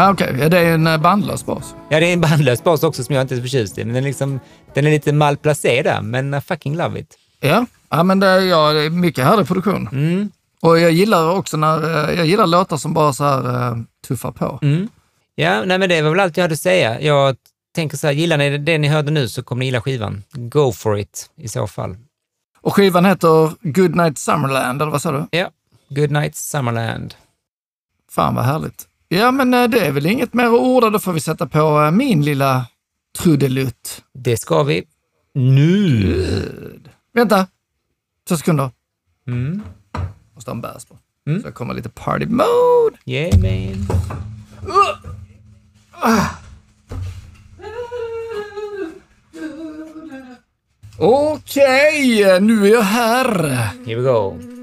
Ja, 0.00 0.12
okej. 0.12 0.37
Ja, 0.41 0.49
det 0.49 0.59
är 0.59 0.75
en 0.75 0.87
eh, 0.87 0.99
bandlös 0.99 1.47
bas. 1.47 1.75
Ja, 1.88 2.00
det 2.00 2.07
är 2.07 2.12
en 2.12 2.21
bandlös 2.21 2.65
bas 2.65 2.83
också 2.83 3.05
som 3.05 3.15
jag 3.15 3.23
inte 3.23 3.35
är 3.35 3.37
så 3.37 3.43
förtjust 3.43 3.79
i, 3.79 3.85
men 3.85 3.95
den 3.95 4.05
är, 4.05 4.09
liksom, 4.09 4.41
den 4.75 4.87
är 4.87 4.91
lite 4.91 5.12
malplacerad, 5.12 6.05
men 6.05 6.35
I 6.35 6.41
fucking 6.41 6.76
love 6.76 7.00
it. 7.00 7.19
Ja, 7.41 7.67
ja 7.88 8.03
men 8.03 8.21
det 8.21 8.26
är, 8.26 8.41
ja, 8.41 8.73
det 8.73 8.81
är 8.81 8.91
mycket 8.91 9.25
härlig 9.25 9.47
produktion. 9.47 9.88
Mm. 9.93 10.31
Och 10.62 10.79
jag 10.79 10.93
gillar 10.93 11.31
också 11.31 11.57
när, 11.57 12.09
eh, 12.11 12.17
jag 12.17 12.26
gillar 12.26 12.47
låtar 12.47 12.76
som 12.76 12.95
bara 12.95 13.12
så 13.12 13.25
här 13.25 13.71
eh, 13.71 13.76
tuffar 14.07 14.33
på. 14.33 14.59
Mm. 14.62 14.88
Ja, 15.35 15.65
nej, 15.65 15.79
men 15.79 15.88
det 15.88 16.03
var 16.03 16.11
väl 16.11 16.21
allt 16.21 16.37
jag 16.37 16.45
hade 16.45 16.53
att 16.53 16.61
säga. 16.61 17.00
Jag 17.00 17.37
tänker 17.75 17.97
så 17.97 18.07
här, 18.07 18.15
gillar 18.15 18.37
ni 18.37 18.59
det 18.59 18.79
ni 18.79 18.88
hörde 18.88 19.11
nu 19.11 19.29
så 19.29 19.43
kommer 19.43 19.61
ni 19.61 19.67
gilla 19.67 19.81
skivan. 19.81 20.23
Go 20.33 20.73
for 20.73 20.99
it 20.99 21.31
i 21.37 21.49
så 21.49 21.67
fall. 21.67 21.97
Och 22.61 22.75
skivan 22.75 23.05
heter 23.05 23.50
Good 23.61 23.97
Night 23.97 24.19
Summerland, 24.19 24.83
eller 24.83 24.93
vad 24.93 25.03
sa 25.03 25.12
du? 25.12 25.26
Ja, 25.31 25.50
Good 25.88 26.11
Night 26.11 26.37
Summerland. 26.37 27.15
Fan 28.11 28.35
vad 28.35 28.45
härligt. 28.45 28.87
Ja, 29.08 29.30
men 29.30 29.54
eh, 29.54 29.64
det 29.68 29.80
är 29.80 29.92
väl 29.92 30.06
inget 30.06 30.34
mer 30.34 30.44
att 30.44 30.50
orda. 30.52 30.90
Då 30.90 30.98
får 30.98 31.12
vi 31.12 31.20
sätta 31.20 31.46
på 31.46 31.58
eh, 31.58 31.90
min 31.90 32.25
lilla 32.25 32.66
trudelutt. 33.18 34.02
Det 34.14 34.36
ska 34.36 34.62
vi 34.62 34.84
nu. 35.34 36.26
Vänta, 37.14 37.46
två 38.28 38.36
sekunder. 38.36 38.70
Mm. 39.26 39.62
Måste 40.34 40.50
ha 40.50 40.54
en 40.54 40.60
bärs 40.60 40.84
på. 40.84 40.98
Mm. 41.26 41.40
Så 41.40 41.46
jag 41.46 41.54
kommer 41.54 41.75
lite 41.75 41.88
party 41.88 42.26
mode. 42.26 42.96
Yeah, 43.04 43.40
man. 43.40 43.86
Okej, 50.98 52.40
nu 52.40 52.66
är 52.66 52.72
jag 52.72 52.82
här. 52.82 53.42
Here 53.86 53.96
we 53.96 54.02
go. 54.02 54.55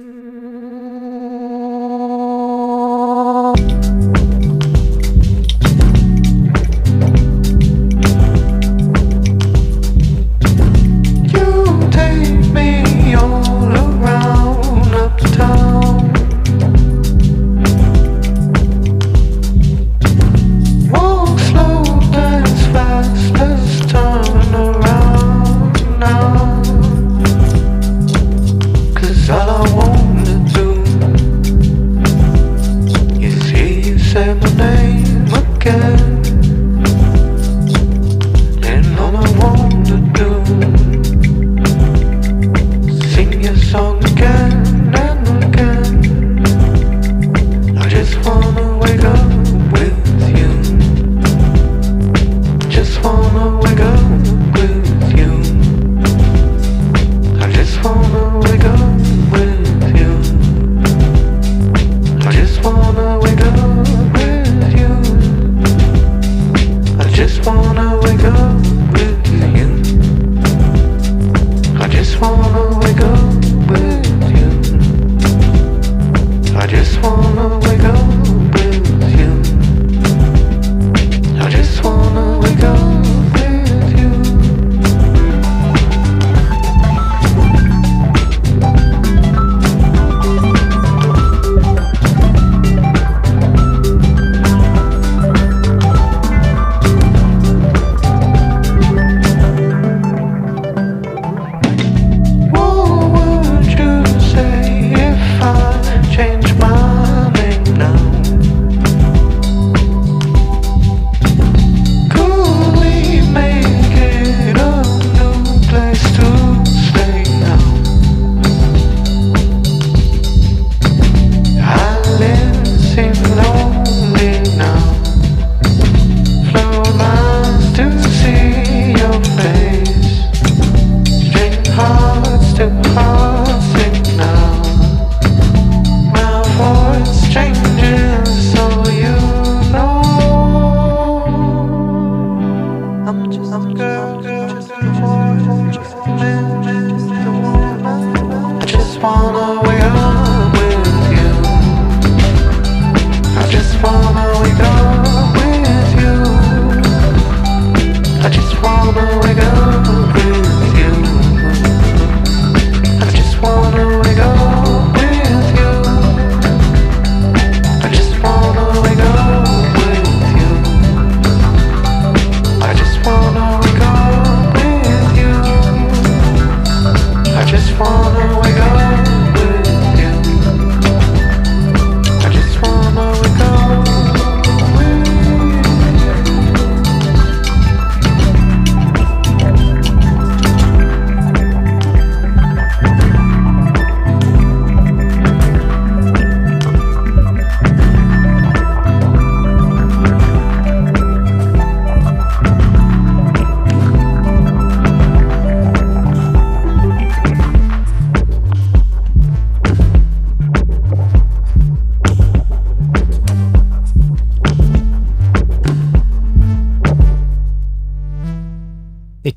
upon 149.03 149.33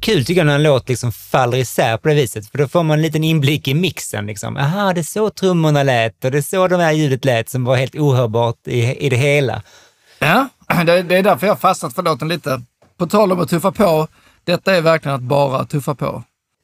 kul 0.07 0.25
tycker 0.25 0.40
jag 0.40 0.47
när 0.47 0.55
en 0.55 0.62
låt 0.62 0.88
liksom 0.88 1.12
faller 1.12 1.59
isär 1.59 1.97
på 1.97 2.09
det 2.09 2.14
viset, 2.14 2.51
för 2.51 2.59
då 2.59 2.69
får 2.69 2.83
man 2.83 2.99
en 2.99 3.03
liten 3.03 3.25
inblick 3.25 3.69
i 3.69 3.75
mixen. 3.75 4.27
Liksom. 4.27 4.57
Aha, 4.57 4.92
det 4.92 5.01
är 5.01 5.03
så 5.03 5.31
trummorna 5.31 5.83
lät 5.83 6.25
och 6.25 6.31
det 6.31 6.38
är 6.38 6.42
så 6.42 6.69
det 6.69 6.77
här 6.77 6.92
ljudet 6.92 7.25
lät 7.25 7.49
som 7.49 7.64
var 7.64 7.77
helt 7.77 7.95
ohörbart 7.95 8.57
i, 8.66 9.07
i 9.07 9.09
det 9.09 9.16
hela. 9.16 9.62
Ja, 10.19 10.49
det, 10.87 11.03
det 11.03 11.16
är 11.16 11.23
därför 11.23 11.47
jag 11.47 11.61
fastnat 11.61 11.95
för 11.95 12.03
låten 12.03 12.29
lite. 12.29 12.62
På 12.99 13.07
tal 13.07 13.33
om 13.33 13.40
att 13.40 13.49
tuffa 13.49 13.73
på, 13.73 14.09
detta 14.45 14.77
är 14.77 14.81
verkligen 14.81 15.14
att 15.14 15.23
bara 15.23 15.64
tuffa 15.64 15.95
på. 15.95 16.23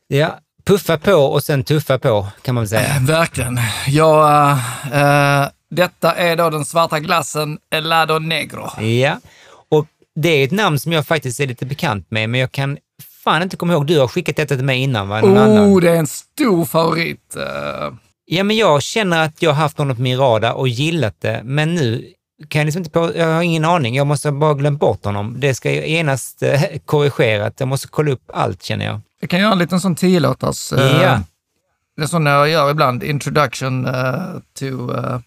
Ja, 0.09 0.39
puffa 0.67 0.99
på 0.99 1.13
och 1.13 1.43
sen 1.43 1.65
tuffa 1.65 1.99
på 1.99 2.27
kan 2.43 2.55
man 2.55 2.63
väl 2.63 2.69
säga. 2.69 2.97
Eh, 2.97 3.03
Verkligen. 3.03 3.61
Ja, 3.87 4.53
eh, 4.93 5.49
detta 5.71 6.15
är 6.15 6.37
då 6.37 6.51
den 6.51 6.65
svarta 6.65 7.01
glassen 7.01 7.59
Elado 7.71 8.19
Negro. 8.19 8.83
Ja, 8.83 9.21
och 9.71 9.87
det 10.15 10.29
är 10.29 10.45
ett 10.45 10.51
namn 10.51 10.79
som 10.79 10.93
jag 10.93 11.07
faktiskt 11.07 11.41
är 11.41 11.47
lite 11.47 11.67
bekant 11.67 12.11
med, 12.11 12.31
men 12.31 12.41
jag 12.41 12.53
kan 12.53 12.79
fan 13.25 13.43
inte 13.43 13.57
komma 13.57 13.73
ihåg. 13.73 13.87
Du 13.87 13.99
har 14.01 14.09
skickat 14.09 14.37
detta 14.37 14.57
till 14.57 14.65
mig 14.65 14.79
innan, 14.83 15.09
va? 15.09 15.21
Någon 15.21 15.39
annan. 15.39 15.65
Oh, 15.73 15.81
det 15.81 15.91
är 15.91 15.97
en 15.97 16.07
stor 16.07 16.65
favorit. 16.65 17.37
eh. 17.37 17.95
Ja, 18.27 18.45
men 18.45 18.57
jag 18.57 18.83
känner 18.83 19.25
att 19.25 19.43
jag 19.43 19.51
har 19.51 19.63
haft 19.63 19.79
honom 19.79 19.97
på 19.97 20.03
min 20.03 20.19
radar 20.19 20.53
och 20.53 20.69
gillat 20.69 21.17
det, 21.21 21.41
men 21.45 21.75
nu 21.75 22.05
kan 22.49 22.59
jag 22.61 22.65
liksom 22.67 22.81
inte 22.81 22.91
på, 22.91 23.13
jag 23.17 23.27
har 23.35 23.43
ingen 23.43 23.65
aning. 23.65 23.95
Jag 23.95 24.07
måste 24.07 24.33
bara 24.33 24.55
glömt 24.55 24.81
bort 24.81 25.05
honom. 25.05 25.35
Det 25.39 25.55
ska 25.55 25.71
ju 25.73 25.87
genast 25.89 26.43
eh, 26.43 26.63
korrigerat. 26.87 27.55
Jag 27.59 27.69
måste 27.69 27.89
kolla 27.89 28.11
upp 28.13 28.31
allt 28.35 28.63
känner 28.63 28.85
jag. 28.87 29.01
Jag 29.21 29.31
kan 29.31 29.41
göra 29.41 29.53
en 29.53 29.59
liten 29.59 29.81
sån 29.81 29.95
tiolåtars... 29.97 30.73
eh, 30.73 31.03
Ja. 31.03 31.21
Det 31.97 32.03
är 32.03 32.07
sån 32.07 32.27
jag 32.27 32.49
gör 32.49 32.71
ibland, 32.71 33.03
introduction 33.03 33.87
eh, 33.87 34.15
to... 34.59 34.95
eh, 34.97 35.19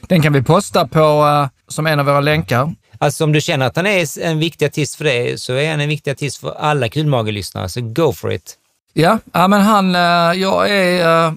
den 0.00 0.22
kan 0.22 0.32
vi 0.32 0.42
posta 0.42 0.88
på 0.88 0.98
eh, 0.98 1.48
som 1.68 1.86
en 1.86 2.00
av 2.00 2.06
våra 2.06 2.20
länkar. 2.20 2.74
Alltså 2.98 3.24
om 3.24 3.32
du 3.32 3.40
känner 3.40 3.66
att 3.66 3.76
han 3.76 3.86
är 3.86 4.20
en 4.20 4.38
viktig 4.38 4.66
artist 4.66 4.94
för 4.94 5.04
dig, 5.04 5.38
så 5.38 5.52
är 5.54 5.70
han 5.70 5.80
en 5.80 5.88
viktig 5.88 6.10
artist 6.10 6.36
för 6.36 6.54
alla 6.58 6.88
kulmagelyssnare, 6.88 7.68
så 7.68 7.80
go 7.80 8.12
for 8.12 8.32
it. 8.32 8.58
Ja, 8.92 9.18
ja 9.32 9.48
men 9.48 9.60
han, 9.60 9.94
eh, 9.94 10.40
jag 10.40 10.70
är... 10.70 11.26
eh, 11.26 11.32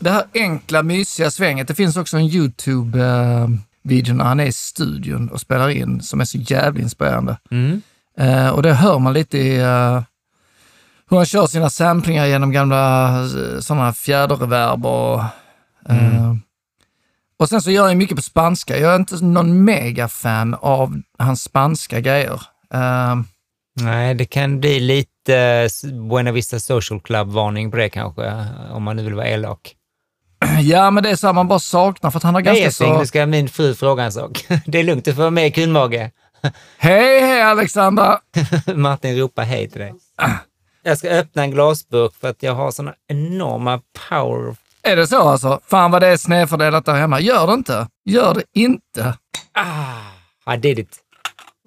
det 0.00 0.10
här 0.10 0.24
enkla, 0.34 0.82
mysiga 0.82 1.30
svänget. 1.30 1.68
Det 1.68 1.74
finns 1.74 1.96
också 1.96 2.16
en 2.16 2.24
YouTube-video 2.24 4.14
när 4.14 4.24
han 4.24 4.40
är 4.40 4.46
i 4.46 4.52
studion 4.52 5.28
och 5.28 5.40
spelar 5.40 5.68
in 5.68 6.02
som 6.02 6.20
är 6.20 6.24
så 6.24 6.38
jävligt 6.38 6.82
inspirerande. 6.82 7.36
Mm. 7.50 7.82
Eh, 8.18 8.48
och 8.48 8.62
det 8.62 8.74
hör 8.74 8.98
man 8.98 9.12
lite 9.12 9.38
i 9.38 9.58
eh, 9.58 10.02
hur 11.10 11.16
han 11.16 11.26
kör 11.26 11.46
sina 11.46 11.70
samplingar 11.70 12.26
genom 12.26 12.52
gamla 12.52 13.10
sådana 13.60 13.92
fjäderreverb 13.92 14.86
och... 14.86 15.20
eh, 15.88 16.34
och 17.38 17.48
sen 17.48 17.62
så 17.62 17.70
gör 17.70 17.88
jag 17.88 17.96
mycket 17.96 18.16
på 18.16 18.22
spanska. 18.22 18.78
Jag 18.78 18.92
är 18.92 18.96
inte 18.96 19.24
någon 19.24 19.64
megafan 19.64 20.54
av 20.54 21.02
hans 21.18 21.42
spanska 21.42 22.00
grejer. 22.00 22.42
Eh, 22.74 23.14
Nej, 23.80 24.14
det 24.14 24.24
kan 24.24 24.60
bli 24.60 24.80
lite 24.80 25.68
Buena 26.10 26.32
Vista 26.32 26.60
Social 26.60 27.00
Club-varning 27.00 27.70
på 27.70 27.76
det 27.76 27.88
kanske, 27.88 28.46
om 28.70 28.82
man 28.82 28.96
nu 28.96 29.02
vill 29.02 29.14
vara 29.14 29.28
elak. 29.28 29.74
ja, 30.60 30.90
men 30.90 31.02
det 31.02 31.10
är 31.10 31.16
så 31.16 31.26
här 31.26 31.34
man 31.34 31.48
bara 31.48 31.58
saknar 31.58 32.10
för 32.10 32.18
att 32.18 32.22
han 32.22 32.34
har 32.34 32.40
ganska 32.40 32.70
så... 32.70 32.98
nu 32.98 33.06
ska 33.06 33.26
min 33.26 33.48
fru 33.48 33.74
fråga 33.74 34.04
en 34.04 34.12
sak. 34.12 34.46
Det 34.66 34.78
är 34.78 34.84
lugnt, 34.84 35.04
du 35.04 35.14
får 35.14 35.20
vara 35.22 35.30
med 35.30 35.46
i 35.46 35.50
kulmage. 35.50 36.10
Hej, 36.78 37.20
hej 37.20 37.42
Alexandra! 37.42 38.18
Martin 38.74 39.18
ropar 39.18 39.44
hej 39.44 39.70
till 39.70 39.80
dig. 39.80 39.94
Jag 40.82 40.98
ska 40.98 41.08
öppna 41.08 41.42
en 41.42 41.50
glasburk 41.50 42.14
för 42.14 42.28
att 42.28 42.42
jag 42.42 42.54
har 42.54 42.70
såna 42.70 42.94
enorma 43.08 43.80
power. 44.08 44.56
Är 44.84 44.96
det 44.96 45.06
så 45.06 45.28
alltså? 45.28 45.60
Fan 45.66 45.90
vad 45.90 46.02
det 46.02 46.08
är 46.08 46.16
snedfördelat 46.16 46.84
där 46.84 46.94
hemma. 46.94 47.20
Gör 47.20 47.46
det 47.46 47.52
inte. 47.52 47.88
Gör 48.04 48.34
det 48.34 48.42
inte. 48.54 49.14
I 50.54 50.56
did 50.56 50.78
it. 50.78 50.98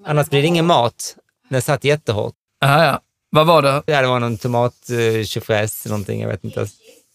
Annars 0.06 0.30
blir 0.30 0.42
det 0.42 0.48
ingen 0.48 0.66
mat. 0.66 1.16
Den 1.50 1.62
satt 1.62 1.84
jättehårt. 1.84 2.34
Ja, 2.60 2.86
ja. 2.86 3.00
Vad 3.30 3.48
var 3.48 3.62
det? 3.62 3.84
Ja, 3.86 4.02
det 4.02 4.08
var 4.08 4.20
någon 4.20 4.38
tomat 4.38 4.74
uh, 4.92 5.60
någonting, 5.86 6.22
jag 6.22 6.30
vet 6.30 6.44
inte. 6.44 6.68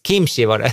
Kimchi 0.07 0.45
var 0.45 0.59
det. 0.59 0.73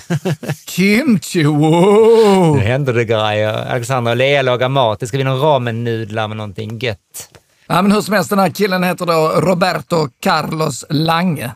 Kimchi, 0.67 1.43
wow! 1.43 2.57
nu 2.57 2.63
händer 2.63 2.93
det 2.93 3.05
grejer. 3.05 3.53
Alexandra 3.53 4.11
och 4.11 4.17
Lea 4.17 4.41
lagar 4.41 4.69
mat. 4.69 4.99
Det 4.99 5.07
ska 5.07 5.17
bli 5.17 5.23
någon 5.23 5.41
ramen-nudlar 5.41 6.27
med 6.27 6.37
någonting 6.37 6.79
gött. 6.79 7.29
Ja, 7.67 7.81
men 7.81 7.91
hur 7.91 8.01
som 8.01 8.13
helst, 8.13 8.29
den 8.29 8.39
här 8.39 8.49
killen 8.49 8.83
heter 8.83 9.05
då 9.05 9.41
Roberto 9.41 10.09
Carlos 10.19 10.85
Lange. 10.89 11.51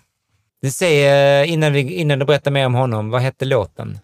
Du 0.64 0.72
säger, 0.72 1.44
innan, 1.44 1.74
vi, 1.74 1.80
innan 1.80 2.20
du 2.20 2.26
berättar 2.26 2.52
mer 2.52 2.66
om 2.66 2.74
honom, 2.74 3.10
vad 3.10 3.22
hette 3.22 3.46
låten? 3.46 4.00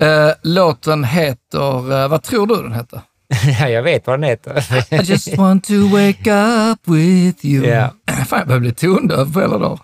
Eh, 0.00 0.30
låten 0.42 1.04
heter, 1.04 2.02
eh, 2.02 2.08
vad 2.08 2.22
tror 2.22 2.46
du 2.46 2.62
den 2.62 2.72
heter? 2.72 3.00
ja, 3.60 3.68
jag 3.68 3.82
vet 3.82 4.06
vad 4.06 4.20
den 4.20 4.28
heter. 4.28 4.64
I 4.90 5.02
just 5.02 5.36
want 5.36 5.64
to 5.64 5.88
wake 5.88 6.32
up 6.32 6.78
with 6.88 7.46
you. 7.46 7.66
Ja. 7.66 7.94
Fan, 8.26 8.38
jag 8.38 8.48
börjar 8.48 8.60
bli 8.60 8.72
tondöv 8.72 9.32
på 9.32 9.40
hela 9.40 9.58
dagen. 9.58 9.80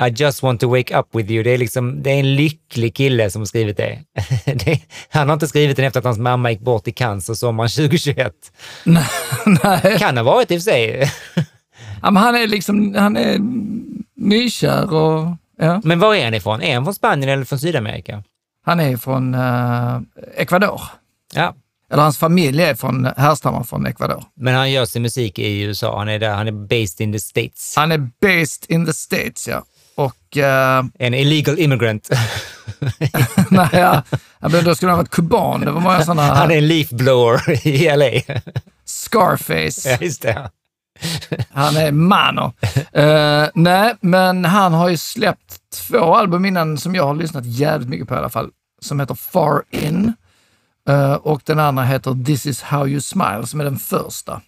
I 0.08 0.08
just 0.16 0.42
want 0.42 0.60
to 0.60 0.68
wake 0.68 0.98
up 0.98 1.06
with 1.12 1.30
you. 1.30 1.42
Det 1.42 1.50
är, 1.50 1.58
liksom, 1.58 2.02
det 2.02 2.10
är 2.10 2.20
en 2.20 2.34
lycklig 2.34 2.94
kille 2.94 3.30
som 3.30 3.40
har 3.40 3.46
skrivit 3.46 3.76
det. 3.76 3.98
det. 4.44 4.80
Han 5.08 5.28
har 5.28 5.34
inte 5.34 5.48
skrivit 5.48 5.76
den 5.76 5.86
efter 5.86 5.98
att 6.00 6.04
hans 6.04 6.18
mamma 6.18 6.50
gick 6.50 6.60
bort 6.60 6.88
i 6.88 6.92
cancer 6.92 7.34
sommaren 7.34 7.68
2021. 7.68 8.32
Nej, 8.84 9.98
Kan 9.98 10.16
ha 10.16 10.24
varit 10.24 10.50
i 10.50 10.56
och 10.58 10.62
för 10.62 10.70
sig. 10.70 11.10
ja, 12.02 12.10
men 12.10 12.16
han 12.16 12.34
är 12.34 12.46
liksom, 12.46 12.94
han 12.94 13.16
är 13.16 13.38
nykär 14.20 14.94
och 14.94 15.36
ja. 15.58 15.80
Men 15.84 15.98
var 15.98 16.14
är 16.14 16.24
han 16.24 16.34
ifrån? 16.34 16.62
Är 16.62 16.74
han 16.74 16.84
från 16.84 16.94
Spanien 16.94 17.28
eller 17.30 17.44
från 17.44 17.58
Sydamerika? 17.58 18.22
Han 18.66 18.80
är 18.80 18.96
från 18.96 19.34
eh, 19.34 20.00
Ecuador. 20.36 20.80
Ja, 21.34 21.54
Eller 21.92 22.02
hans 22.02 22.18
familj 22.18 22.62
är 22.62 22.74
från, 22.74 23.08
härstammar 23.16 23.62
från 23.64 23.86
Ecuador. 23.86 24.24
men 24.36 24.54
han 24.54 24.70
gör 24.70 24.84
sin 24.84 25.02
musik 25.02 25.38
i 25.38 25.62
USA. 25.62 25.98
Han 25.98 26.08
är 26.08 26.18
där. 26.18 26.34
Han 26.34 26.48
är 26.48 26.52
based 26.52 27.00
in 27.00 27.12
the 27.12 27.20
States. 27.20 27.76
Han 27.76 27.92
är 27.92 27.98
based 27.98 28.64
in 28.68 28.86
the 28.86 28.92
States, 28.92 29.48
ja. 29.48 29.64
Och 29.94 30.36
eh, 30.36 30.84
En 30.98 31.14
illegal 31.14 31.58
immigrant. 31.58 32.10
nej, 33.50 33.68
ja, 33.72 34.02
men 34.40 34.64
då 34.64 34.74
skulle 34.74 34.90
han 34.90 34.98
varit 34.98 35.10
kuban. 35.10 35.60
Det 35.60 35.70
var 35.70 35.80
många 35.80 36.04
sådana 36.04 36.22
Han 36.22 36.50
är 36.50 36.56
en 36.58 36.68
leaf 36.68 36.90
blower 36.90 37.66
i 37.66 37.96
LA. 37.96 38.34
Scarface. 38.84 39.88
ja, 39.90 39.96
just 40.00 40.22
det. 40.22 40.50
Han 41.50 41.76
är 41.76 41.92
mano. 41.92 42.52
Eh, 42.92 43.48
nej, 43.54 43.94
men 44.00 44.44
han 44.44 44.72
har 44.72 44.88
ju 44.88 44.96
släppt 44.96 45.56
två 45.88 46.14
album 46.14 46.44
innan 46.44 46.78
som 46.78 46.94
jag 46.94 47.06
har 47.06 47.14
lyssnat 47.14 47.46
jävligt 47.46 47.88
mycket 47.88 48.08
på 48.08 48.14
i 48.14 48.18
alla 48.18 48.30
fall. 48.30 48.50
Som 48.80 49.00
heter 49.00 49.14
Far 49.14 49.62
In. 49.70 50.12
Eh, 50.88 51.12
och 51.12 51.42
den 51.44 51.58
andra 51.58 51.84
heter 51.84 52.24
This 52.24 52.46
is 52.46 52.62
how 52.62 52.88
you 52.88 53.00
smile, 53.00 53.46
som 53.46 53.60
är 53.60 53.64
den 53.64 53.78
första. 53.78 54.40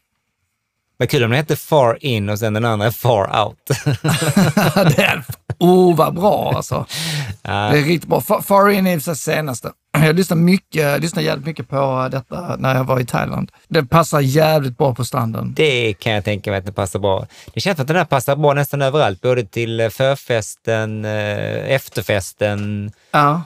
Vad 0.97 1.11
kul 1.11 1.25
om 1.25 1.31
den 1.31 1.37
hette 1.37 1.57
Far 1.57 1.99
In 2.01 2.29
och 2.29 2.39
sen 2.39 2.53
den 2.55 2.65
andra 2.65 2.87
är 2.87 2.91
Far 2.91 3.45
Out. 3.45 3.59
det 4.97 5.03
är, 5.03 5.25
oh, 5.63 5.97
vad 5.97 6.15
bra 6.15 6.53
alltså. 6.57 6.87
Det 7.43 7.51
är 7.51 7.73
riktigt 7.73 8.09
bra. 8.09 8.21
Fa- 8.21 8.43
Far 8.43 8.71
In 8.71 8.87
är 8.87 8.95
det 9.11 9.17
senaste. 9.17 9.71
Jag 9.99 10.17
lyssnar, 10.17 10.37
mycket, 10.37 10.83
jag 10.83 11.01
lyssnar 11.01 11.23
jävligt 11.23 11.47
mycket 11.47 11.69
på 11.69 12.09
detta 12.11 12.57
när 12.59 12.75
jag 12.75 12.85
var 12.85 13.01
i 13.01 13.07
Thailand. 13.07 13.51
Det 13.69 13.85
passar 13.85 14.21
jävligt 14.21 14.79
bra 14.79 14.95
på 14.95 15.05
stranden. 15.05 15.53
Det 15.57 15.95
kan 15.95 16.13
jag 16.13 16.25
tänka 16.25 16.51
mig 16.51 16.59
att 16.59 16.67
det 16.67 16.73
passar 16.73 16.99
bra. 16.99 17.27
Det 17.55 17.61
känns 17.61 17.77
som 17.77 17.83
att 17.83 17.89
den 17.89 17.97
här 17.97 18.05
passar 18.05 18.37
bra 18.37 18.55
nästan 18.55 18.83
överallt, 18.83 19.21
både 19.21 19.45
till 19.45 19.81
eh, 19.81 19.89
förfesten, 19.89 21.05
eh, 21.05 21.73
efterfesten. 21.73 22.93
Ja. 23.11 23.43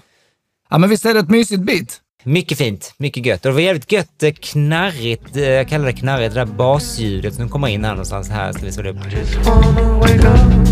ja, 0.70 0.78
men 0.78 0.90
visst 0.90 1.04
är 1.04 1.14
det 1.14 1.20
ett 1.20 1.30
mysigt 1.30 1.62
beat? 1.62 2.00
Mycket 2.22 2.58
fint, 2.58 2.94
mycket 2.96 3.26
gött. 3.26 3.44
Och 3.44 3.50
det 3.50 3.54
var 3.54 3.60
jävligt 3.60 3.92
gött 3.92 4.22
eh, 4.22 4.32
knarrigt, 4.32 5.36
jag 5.36 5.68
kallar 5.68 5.86
det 5.86 5.92
knarrigt, 5.92 6.34
det 6.34 6.40
där 6.40 6.46
basljudet 6.46 7.34
som 7.34 7.48
kommer 7.48 7.68
in 7.68 7.84
här 7.84 7.90
någonstans. 7.90 8.30
Här 8.30 8.52
ska 8.52 8.82
vi 8.82 8.82
det 8.82 8.90
upp. 8.90 10.65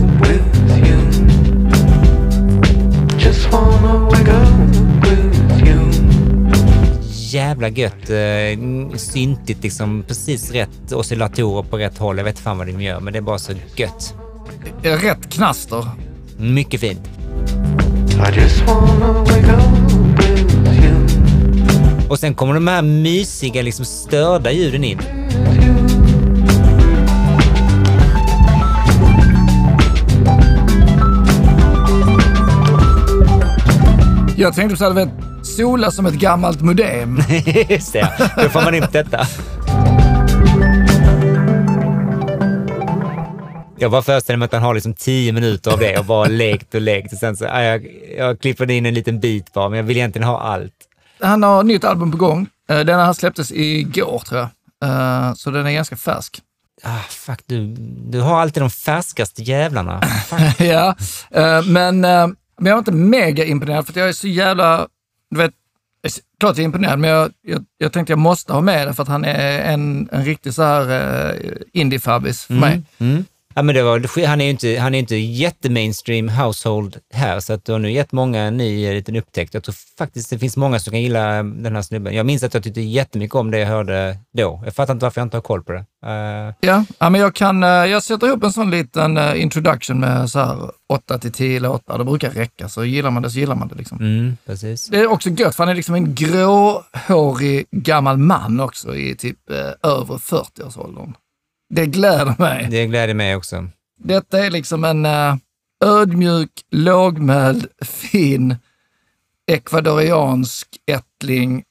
Jävla 7.10 7.68
gött, 7.68 8.10
eh, 8.10 8.96
syntigt 8.96 9.62
liksom, 9.62 10.04
precis 10.08 10.50
rätt 10.50 10.92
oscillatorer 10.92 11.62
på 11.62 11.78
rätt 11.78 11.98
håll. 11.98 12.16
Jag 12.16 12.24
vet 12.24 12.38
fan 12.38 12.58
vad 12.58 12.66
de 12.66 12.82
gör, 12.82 13.00
men 13.00 13.12
det 13.12 13.18
är 13.18 13.20
bara 13.20 13.38
så 13.38 13.52
gött. 13.76 14.14
Rätt 14.82 15.32
knaster. 15.32 15.86
Mycket 16.36 16.80
fint. 16.80 17.00
I 18.14 18.40
just 18.40 18.66
wanna 18.66 19.12
wake 19.12 19.52
up 19.52 20.18
with 20.18 20.84
you. 20.84 20.94
Och 22.08 22.18
sen 22.18 22.34
kommer 22.34 22.54
de 22.54 22.68
här 22.68 22.82
mysiga, 22.82 23.62
liksom 23.62 23.84
störda 23.84 24.52
ljuden 24.52 24.84
in. 24.84 24.98
Jag 34.36 34.54
tänkte 34.54 34.76
så 34.76 34.84
här, 34.84 34.90
vet, 34.90 35.08
sola 35.42 35.90
som 35.90 36.06
ett 36.06 36.14
gammalt 36.14 36.60
modem. 36.60 37.18
Just 37.68 37.92
det, 37.92 38.32
då 38.36 38.48
får 38.48 38.62
man 38.64 38.74
upp 38.74 38.92
detta. 38.92 39.26
Jag 43.78 43.90
bara 43.90 44.02
föreställer 44.02 44.36
mig 44.38 44.46
att 44.46 44.52
han 44.52 44.62
har 44.62 44.74
liksom 44.74 44.94
tio 44.94 45.32
minuter 45.32 45.70
av 45.72 45.78
det 45.78 45.98
och 45.98 46.04
bara 46.04 46.24
lekt 46.28 46.74
och 46.74 46.80
lekt 46.80 47.12
och 47.12 47.18
sen 47.18 47.36
så, 47.36 47.44
ja, 47.44 47.62
jag, 47.62 47.86
jag 48.18 48.40
klipper 48.40 48.70
in 48.70 48.86
en 48.86 48.94
liten 48.94 49.20
bit 49.20 49.52
bara, 49.52 49.68
men 49.68 49.76
jag 49.76 49.84
vill 49.84 49.96
egentligen 49.96 50.28
ha 50.28 50.40
allt. 50.40 50.72
Han 51.20 51.42
har 51.42 51.62
nytt 51.62 51.84
album 51.84 52.10
på 52.10 52.16
gång. 52.16 52.46
Eh, 52.68 52.80
Den 52.80 53.00
här 53.00 53.12
släpptes 53.12 53.52
igår 53.52 54.22
tror 54.28 54.40
jag. 54.40 54.48
Eh, 54.90 55.34
Så 55.34 55.50
den 55.50 55.66
är 55.66 55.70
ganska 55.72 55.96
färsk. 55.96 56.38
Ah, 56.82 56.98
fuck, 57.08 57.38
du, 57.46 57.74
du 58.10 58.20
har 58.20 58.40
alltid 58.40 58.62
de 58.62 58.70
färskaste 58.70 59.42
jävlarna. 59.42 60.00
ja, 60.58 60.94
eh, 61.30 61.62
men, 61.64 62.04
men 62.56 62.66
jag 62.66 62.74
var 62.74 62.78
inte 62.78 62.92
mega 62.92 63.44
imponerad 63.44 63.86
för 63.86 64.00
jag 64.00 64.08
är 64.08 64.12
så 64.12 64.28
jävla, 64.28 64.88
du 65.30 65.36
vet, 65.36 65.52
klart 66.40 66.56
jag 66.56 66.62
är 66.62 66.64
imponerad, 66.64 66.98
men 66.98 67.10
jag, 67.10 67.32
jag, 67.42 67.64
jag 67.78 67.92
tänkte 67.92 68.12
jag 68.12 68.18
måste 68.18 68.52
ha 68.52 68.60
med 68.60 68.86
det 68.86 68.94
för 68.94 69.02
att 69.02 69.08
han 69.08 69.24
är 69.24 69.72
en, 69.72 70.08
en 70.12 70.24
riktig 70.24 70.54
så 70.54 70.62
här 70.62 70.82
uh, 70.90 71.56
indie-fabbis 71.72 72.46
för 72.46 72.54
mig. 72.54 72.82
Mm. 72.98 73.24
Ja, 73.56 73.62
men 73.62 73.74
det 73.74 73.82
var, 73.82 74.26
han 74.26 74.40
är 74.40 74.44
ju 74.44 74.50
inte, 74.50 74.78
han 74.80 74.94
är 74.94 74.98
inte 74.98 75.16
jättemainstream 75.16 76.28
household 76.28 76.96
här, 77.14 77.40
så 77.40 77.52
att 77.52 77.64
du 77.64 77.72
har 77.72 77.78
nu 77.78 77.90
gett 77.92 78.12
många 78.12 78.40
en 78.42 78.56
ny 78.56 78.94
liten 78.94 79.16
upptäckt. 79.16 79.54
Jag 79.54 79.62
tror 79.64 79.74
faktiskt 79.98 80.30
det 80.30 80.38
finns 80.38 80.56
många 80.56 80.78
som 80.78 80.90
kan 80.90 81.02
gilla 81.02 81.42
den 81.42 81.74
här 81.74 81.82
snubben. 81.82 82.14
Jag 82.14 82.26
minns 82.26 82.42
att 82.42 82.54
jag 82.54 82.62
tyckte 82.62 82.80
jättemycket 82.80 83.34
om 83.34 83.50
det 83.50 83.58
jag 83.58 83.66
hörde 83.66 84.16
då. 84.36 84.62
Jag 84.64 84.74
fattar 84.74 84.92
inte 84.92 85.04
varför 85.06 85.20
jag 85.20 85.26
inte 85.26 85.36
har 85.36 85.42
koll 85.42 85.62
på 85.62 85.72
det. 85.72 85.84
Eh, 86.06 86.54
Ja, 86.60 86.84
ja, 86.98 87.10
men 87.10 87.20
jag 87.20 87.34
kan, 87.34 87.62
eh, 87.62 87.68
jag 87.68 88.02
sätter 88.02 88.26
ihop 88.26 88.44
en 88.44 88.52
sån 88.52 88.70
liten 88.70 89.16
eh, 89.16 89.42
introduction 89.42 90.00
med 90.00 90.30
så 90.30 90.38
här 90.38 90.70
8 90.88 91.18
till 91.18 91.32
10 91.32 91.60
låtar. 91.60 91.98
Det 91.98 92.04
brukar 92.04 92.30
räcka, 92.30 92.68
så 92.68 92.84
gillar 92.84 93.10
man 93.10 93.22
det 93.22 93.30
så 93.30 93.38
gillar 93.38 93.54
man 93.54 93.68
det 93.68 93.74
liksom. 93.74 93.98
mm, 93.98 94.36
precis. 94.46 94.88
Det 94.88 94.98
är 94.98 95.06
också 95.06 95.30
gött, 95.30 95.56
för 95.56 95.62
han 95.64 95.70
är 95.70 95.74
liksom 95.74 95.94
en 95.94 96.14
gråhårig 96.14 97.66
gammal 97.70 98.16
man 98.18 98.60
också 98.60 98.96
i 98.96 99.14
typ 99.16 99.50
eh, 99.50 99.90
över 99.90 100.14
40-årsåldern. 100.14 101.14
Det 101.70 101.86
gläder 101.86 102.34
mig. 102.38 102.68
Det 102.70 102.86
gläder 102.86 103.14
mig 103.14 103.36
också. 103.36 103.68
Detta 103.98 104.46
är 104.46 104.50
liksom 104.50 104.84
en 104.84 105.06
uh, 105.06 105.36
ödmjuk, 105.84 106.50
lågmäld, 106.70 107.66
fin, 107.82 108.56
ekvadoriansk 109.46 110.68
ättling 110.86 111.64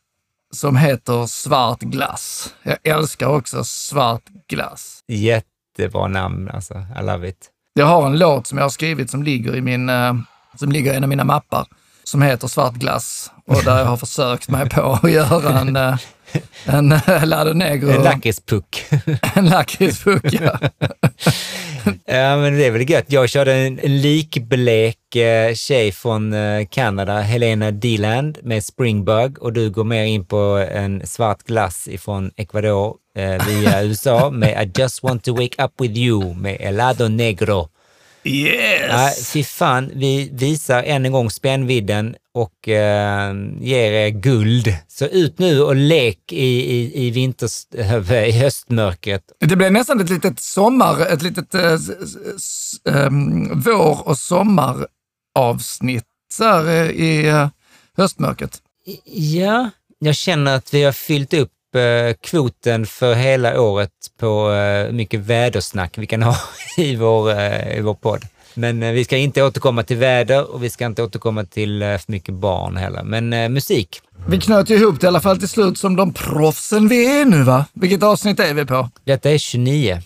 som 0.54 0.76
heter 0.76 1.26
Svart 1.26 1.80
glass. 1.80 2.54
Jag 2.64 2.78
älskar 2.84 3.28
också 3.28 3.64
svart 3.64 4.24
glass. 4.48 5.00
Jättebra 5.08 6.08
namn 6.08 6.50
alltså. 6.50 6.74
I 6.74 7.04
love 7.04 7.30
it. 7.30 7.50
Jag 7.74 7.86
har 7.86 8.06
en 8.06 8.20
låt 8.20 8.48
som 8.48 8.58
jag 8.58 8.66
har 8.66 8.70
skrivit 8.70 9.10
som 9.10 9.24
ligger 9.24 9.56
i 9.56 9.62
min, 9.62 9.90
eh, 9.90 10.14
som 10.56 10.72
ligger 10.72 10.94
i 10.94 10.96
en 10.96 11.04
av 11.04 11.10
mina 11.10 11.24
mappar 11.24 11.66
som 12.04 12.22
heter 12.22 12.48
Svart 12.48 12.74
glass 12.74 13.32
och 13.46 13.64
där 13.64 13.80
jag 13.80 13.86
har 13.86 13.98
försökt 13.98 14.50
mig 14.50 14.70
på 14.70 15.00
att 15.04 15.12
göra 15.12 15.60
en, 15.60 15.76
eh, 15.76 15.98
en 16.66 16.92
eh, 16.92 17.26
Lado 17.26 17.54
Negro, 17.54 17.92
En 17.92 18.04
lakritspuck. 18.04 18.86
en 19.36 19.46
lakritspuck. 19.46 20.26
Ja. 20.32 20.60
Ja, 22.06 22.38
men 22.38 22.58
det 22.58 22.66
är 22.66 22.72
väl 22.72 22.90
gött. 22.90 23.06
Jag 23.08 23.30
körde 23.30 23.54
en, 23.54 23.80
en 23.80 24.02
likblek 24.02 25.16
eh, 25.16 25.54
tjej 25.54 25.92
från 25.92 26.34
eh, 26.34 26.66
Kanada, 26.70 27.22
Helena 27.22 27.72
Deland, 27.72 28.38
med 28.44 28.64
Springbug 28.64 29.40
och 29.40 29.54
du 29.54 29.70
går 29.70 29.84
mer 29.84 30.04
in 30.04 30.26
på 30.26 30.66
en 30.72 31.08
svart 31.08 31.44
glass 31.44 31.88
ifrån 31.88 32.32
Ecuador 32.36 32.96
eh, 33.18 33.48
via 33.48 33.84
USA 33.84 34.30
med 34.30 34.64
I 34.64 34.82
just 34.82 35.04
want 35.04 35.24
to 35.24 35.34
wake 35.34 35.64
up 35.64 35.72
with 35.82 35.98
you 35.98 36.36
med 36.36 36.58
Helado 36.60 37.08
Negro. 37.08 37.70
Yes! 38.26 38.82
Ja, 38.90 39.12
fy 39.34 39.44
fan, 39.44 39.92
vi 39.96 40.30
visar 40.34 40.84
än 40.84 41.06
en 41.06 41.12
gång 41.12 41.30
spännvidden 41.32 42.16
och 42.34 42.68
eh, 42.70 43.34
ger 43.62 43.92
er 43.92 44.10
guld. 44.10 44.76
Så 44.88 45.06
ut 45.06 45.40
nu 45.40 45.62
och 45.62 45.76
lek 45.76 46.20
i, 46.32 46.76
i, 46.76 47.06
i, 47.08 47.12
vinters, 47.12 47.68
i 48.28 48.32
höstmörkret. 48.32 49.24
Det 49.40 49.56
blev 49.56 49.72
nästan 49.72 50.02
ett 50.02 50.10
litet 50.10 50.40
sommar, 50.40 51.02
ett 51.14 51.22
litet 51.22 51.56
eh, 51.56 51.74
s- 51.74 52.82
ehm, 52.90 53.62
vår 53.62 54.08
och 54.08 54.18
sommaravsnitt 54.18 56.06
så 56.34 56.44
här, 56.44 56.66
eh, 56.68 56.90
i 56.90 57.28
eh, 57.28 57.48
höstmörkret. 57.98 58.60
Ja, 59.06 59.70
jag 60.00 60.16
känner 60.16 60.56
att 60.56 60.74
vi 60.74 60.84
har 60.84 60.92
fyllt 60.92 61.34
upp 61.34 61.52
eh, 61.52 61.63
kvoten 62.22 62.86
för 62.86 63.14
hela 63.14 63.62
året 63.62 63.92
på 64.20 64.52
eh, 64.52 64.86
hur 64.86 64.92
mycket 64.92 65.20
vädersnack 65.20 65.98
vi 65.98 66.06
kan 66.08 66.24
ha 66.24 66.36
i 66.78 66.96
vår, 66.96 67.32
eh, 67.32 67.78
i 67.78 67.82
vår 67.82 67.94
podd. 67.94 68.22
Men 68.56 68.84
eh, 68.84 68.92
vi 68.92 69.04
ska 69.06 69.18
inte 69.18 69.44
återkomma 69.44 69.84
till 69.84 69.98
väder 69.98 70.52
och 70.52 70.64
vi 70.64 70.70
ska 70.70 70.86
inte 70.86 71.04
återkomma 71.04 71.44
till 71.44 71.82
eh, 71.82 71.98
för 71.98 72.12
mycket 72.12 72.34
barn 72.34 72.78
heller. 72.78 73.04
Men 73.04 73.34
eh, 73.34 73.50
musik, 73.50 74.02
Vi 74.28 74.40
knöt 74.40 74.70
ihop 74.70 75.00
det 75.00 75.06
i 75.06 75.08
alla 75.08 75.22
fall 75.22 75.40
till 75.40 75.50
slut 75.50 75.78
som 75.78 75.96
de 75.96 76.14
proffsen 76.14 76.88
vi 76.88 77.22
är 77.22 77.26
nu 77.26 77.44
va? 77.44 77.66
Vilket 77.74 78.04
avsnitt 78.04 78.40
är 78.40 78.54
vi 78.54 78.66
på? 78.66 78.90
detta 79.04 79.32
är 79.32 79.38
29. 79.38 80.02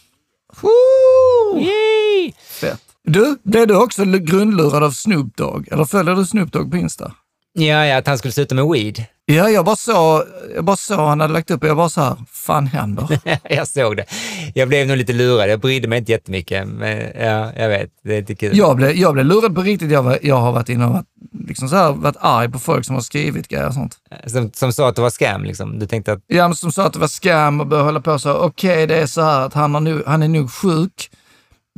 Woo! 0.61 1.59
Yay! 1.61 2.33
Fett. 2.61 2.81
Du, 3.03 3.37
blev 3.43 3.67
du 3.67 3.75
också 3.75 4.05
grundlurad 4.05 4.83
av 4.83 4.91
Snoop 4.91 5.37
Dogg? 5.37 5.67
Eller 5.71 5.85
följer 5.85 6.15
du 6.15 6.25
Snoop 6.25 6.51
Dogg 6.51 6.71
på 6.71 6.77
Insta? 6.77 7.11
Ja, 7.53 7.85
ja, 7.85 7.97
att 7.97 8.07
han 8.07 8.17
skulle 8.17 8.31
sluta 8.31 8.55
med 8.55 8.65
weed. 8.67 9.05
Ja, 9.29 9.49
jag 9.49 9.65
bara 9.65 9.75
såg, 9.75 10.23
jag 10.55 10.63
bara 10.65 10.75
såg 10.75 10.99
han 10.99 11.19
hade 11.19 11.33
lagt 11.33 11.51
upp 11.51 11.63
och 11.63 11.69
jag 11.69 11.77
bara 11.77 11.89
så 11.89 12.01
här, 12.01 12.15
fan 12.31 12.67
händer? 12.67 13.19
jag 13.49 13.67
såg 13.67 13.97
det. 13.97 14.05
Jag 14.53 14.67
blev 14.67 14.87
nog 14.87 14.97
lite 14.97 15.13
lurad. 15.13 15.49
Jag 15.49 15.59
brydde 15.59 15.87
mig 15.87 15.99
inte 15.99 16.11
jättemycket, 16.11 16.67
men 16.67 16.97
ja, 16.99 17.51
jag 17.57 17.69
vet. 17.69 17.89
Det 18.03 18.15
är 18.15 18.19
lite 18.19 18.35
kul. 18.35 18.57
Jag 18.57 18.75
blev, 18.75 18.91
jag 18.91 19.13
blev 19.13 19.25
lurad 19.25 19.55
på 19.55 19.61
riktigt. 19.61 19.91
Jag, 19.91 20.03
var, 20.03 20.19
jag 20.21 20.35
har 20.37 20.51
varit 20.51 20.69
inne 20.69 20.85
och 20.85 20.91
varit, 20.91 21.05
liksom 21.47 21.69
så 21.69 21.75
här, 21.75 21.91
varit 21.91 22.15
arg 22.19 22.51
på 22.51 22.59
folk 22.59 22.85
som 22.85 22.95
har 22.95 23.01
skrivit 23.01 23.47
grejer 23.47 23.67
och 23.67 23.73
sånt. 23.73 23.97
Som, 24.25 24.51
som 24.53 24.73
sa 24.73 24.89
att 24.89 24.95
det 24.95 25.01
var 25.01 25.09
scam, 25.09 25.43
liksom. 25.43 25.79
Du 25.79 25.87
tänkte 25.87 26.13
att 26.13 26.19
Ja, 26.27 26.47
men 26.47 26.55
som 26.55 26.71
sa 26.71 26.85
att 26.85 26.93
det 26.93 26.99
var 26.99 27.07
scam 27.07 27.61
och 27.61 27.67
började 27.67 27.87
hålla 27.87 28.01
på 28.01 28.19
så. 28.19 28.29
här, 28.29 28.37
Okej, 28.37 28.87
det 28.87 28.97
är 28.97 29.07
så 29.07 29.21
här 29.21 29.41
att 29.41 29.53
han, 29.53 29.73
har 29.73 29.81
nu, 29.81 30.03
han 30.07 30.23
är 30.23 30.27
nog 30.27 30.51
sjuk. 30.51 31.09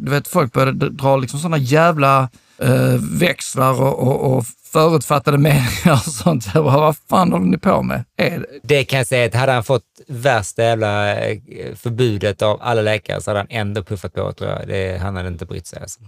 Du 0.01 0.11
vet, 0.11 0.27
folk 0.27 0.53
började 0.53 0.89
dra 0.89 1.17
liksom 1.17 1.39
sådana 1.39 1.57
jävla 1.57 2.29
eh, 2.61 2.95
växlar 3.19 3.81
och, 3.81 4.07
och, 4.07 4.37
och 4.37 4.45
förutfattade 4.71 5.37
meningar 5.37 5.93
och 5.93 6.13
sånt. 6.13 6.45
Jag 6.53 6.63
bara, 6.63 6.79
vad 6.79 6.97
fan 7.09 7.31
håller 7.31 7.45
ni 7.45 7.57
på 7.57 7.83
med? 7.83 8.03
Är 8.17 8.39
det? 8.39 8.45
Det 8.63 8.83
kan 8.83 8.97
jag 8.97 9.07
säga 9.07 9.25
att 9.25 9.33
hade 9.33 9.51
han 9.51 9.63
fått 9.63 9.83
värsta 10.07 10.63
jävla 10.63 11.15
eh, 11.15 11.37
förbudet 11.75 12.41
av 12.41 12.57
alla 12.61 12.81
läkare 12.81 13.21
så 13.21 13.29
hade 13.29 13.39
han 13.39 13.47
ändå 13.49 13.83
puffat 13.83 14.13
på 14.13 14.33
tror 14.33 14.49
jag. 14.49 14.67
Det, 14.67 14.97
han 15.01 15.15
hade 15.15 15.27
inte 15.27 15.45
brytt 15.45 15.67
sig. 15.67 15.81
Alltså. 15.81 15.99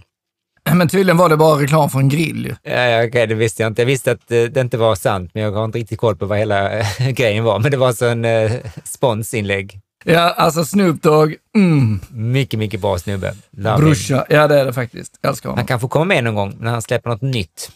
Men 0.70 0.88
tydligen 0.88 1.16
var 1.16 1.28
det 1.28 1.36
bara 1.36 1.62
reklam 1.62 1.90
för 1.90 1.98
en 1.98 2.08
grill 2.08 2.46
ju. 2.46 2.70
Ja, 2.72 2.80
ja, 2.80 3.06
okej, 3.06 3.26
det 3.26 3.34
visste 3.34 3.62
jag 3.62 3.70
inte. 3.70 3.82
Jag 3.82 3.86
visste 3.86 4.12
att 4.12 4.30
eh, 4.30 4.42
det 4.42 4.60
inte 4.60 4.78
var 4.78 4.94
sant, 4.94 5.30
men 5.34 5.42
jag 5.42 5.52
har 5.52 5.64
inte 5.64 5.78
riktigt 5.78 5.98
koll 5.98 6.16
på 6.16 6.26
vad 6.26 6.38
hela 6.38 6.78
eh, 6.78 7.08
grejen 7.10 7.44
var. 7.44 7.58
Men 7.58 7.70
det 7.70 7.76
var 7.76 7.86
alltså 7.86 8.06
en 8.06 8.24
eh, 8.24 8.52
sponsinlägg. 8.84 9.80
Ja, 10.04 10.20
alltså 10.30 10.64
Snoop 10.64 11.02
Dogg, 11.02 11.34
mm, 11.56 12.00
Mycket, 12.10 12.58
mycket 12.58 12.80
bra 12.80 12.98
snubbe. 12.98 13.34
Love 13.56 13.76
him. 13.76 13.84
brorsa. 13.84 14.26
Ja, 14.28 14.48
det 14.48 14.60
är 14.60 14.64
det 14.64 14.72
faktiskt. 14.72 15.18
Jag 15.20 15.30
älskar 15.30 15.48
honom. 15.48 15.58
Han 15.58 15.66
kan 15.66 15.80
få 15.80 15.88
komma 15.88 16.04
med 16.04 16.24
någon 16.24 16.34
gång 16.34 16.56
när 16.60 16.70
han 16.70 16.82
släpper 16.82 17.10
något 17.10 17.22
nytt. 17.22 17.70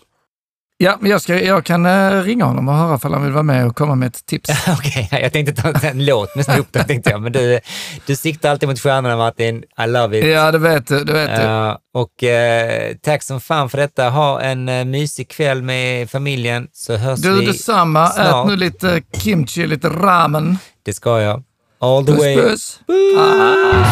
Ja, 0.78 0.96
men 1.00 1.10
jag, 1.10 1.22
ska, 1.22 1.42
jag 1.42 1.64
kan 1.64 1.86
eh, 1.86 2.22
ringa 2.22 2.44
honom 2.44 2.68
och 2.68 2.74
höra 2.74 2.98
om 3.02 3.12
han 3.12 3.22
vill 3.24 3.32
vara 3.32 3.42
med 3.42 3.66
och 3.66 3.76
komma 3.76 3.94
med 3.94 4.06
ett 4.06 4.26
tips. 4.26 4.50
Okej, 4.78 5.08
jag 5.12 5.32
tänkte 5.32 5.62
ta 5.62 5.88
en 5.88 6.04
låt 6.04 6.36
med 6.36 6.44
Snoop 6.44 6.72
Dogg, 6.72 6.86
tänkte 6.86 7.10
jag. 7.10 7.22
Men 7.22 7.32
du, 7.32 7.60
du 8.06 8.16
siktar 8.16 8.50
alltid 8.50 8.68
mot 8.68 8.80
stjärnorna, 8.80 9.16
Martin. 9.16 9.64
I 9.84 9.86
love 9.86 10.18
it. 10.18 10.26
Ja, 10.26 10.52
det 10.52 10.58
vet 10.58 10.86
du. 10.86 11.04
Det 11.04 11.12
vet 11.12 11.36
du. 11.36 11.42
Ja, 11.42 11.78
och 11.94 12.22
eh, 12.24 12.94
tack 13.02 13.22
som 13.22 13.40
fan 13.40 13.70
för 13.70 13.78
detta. 13.78 14.08
Ha 14.10 14.40
en 14.40 14.68
eh, 14.68 14.84
mysig 14.84 15.28
kväll 15.28 15.62
med 15.62 16.10
familjen 16.10 16.68
så 16.72 16.96
hörs 16.96 17.20
Du, 17.20 17.40
vi. 17.40 17.46
detsamma. 17.46 18.06
snart. 18.10 18.44
Ät 18.46 18.50
nu 18.50 18.56
lite 18.56 19.02
kimchi, 19.12 19.66
lite 19.66 19.88
ramen. 19.88 20.58
Det 20.84 20.92
ska 20.92 21.20
jag. 21.20 21.42
All 21.87 22.03
the 22.03 22.14
Puss, 22.14 22.20
way. 22.20 22.35
puss. 22.35 22.79
Ah. 23.16 23.87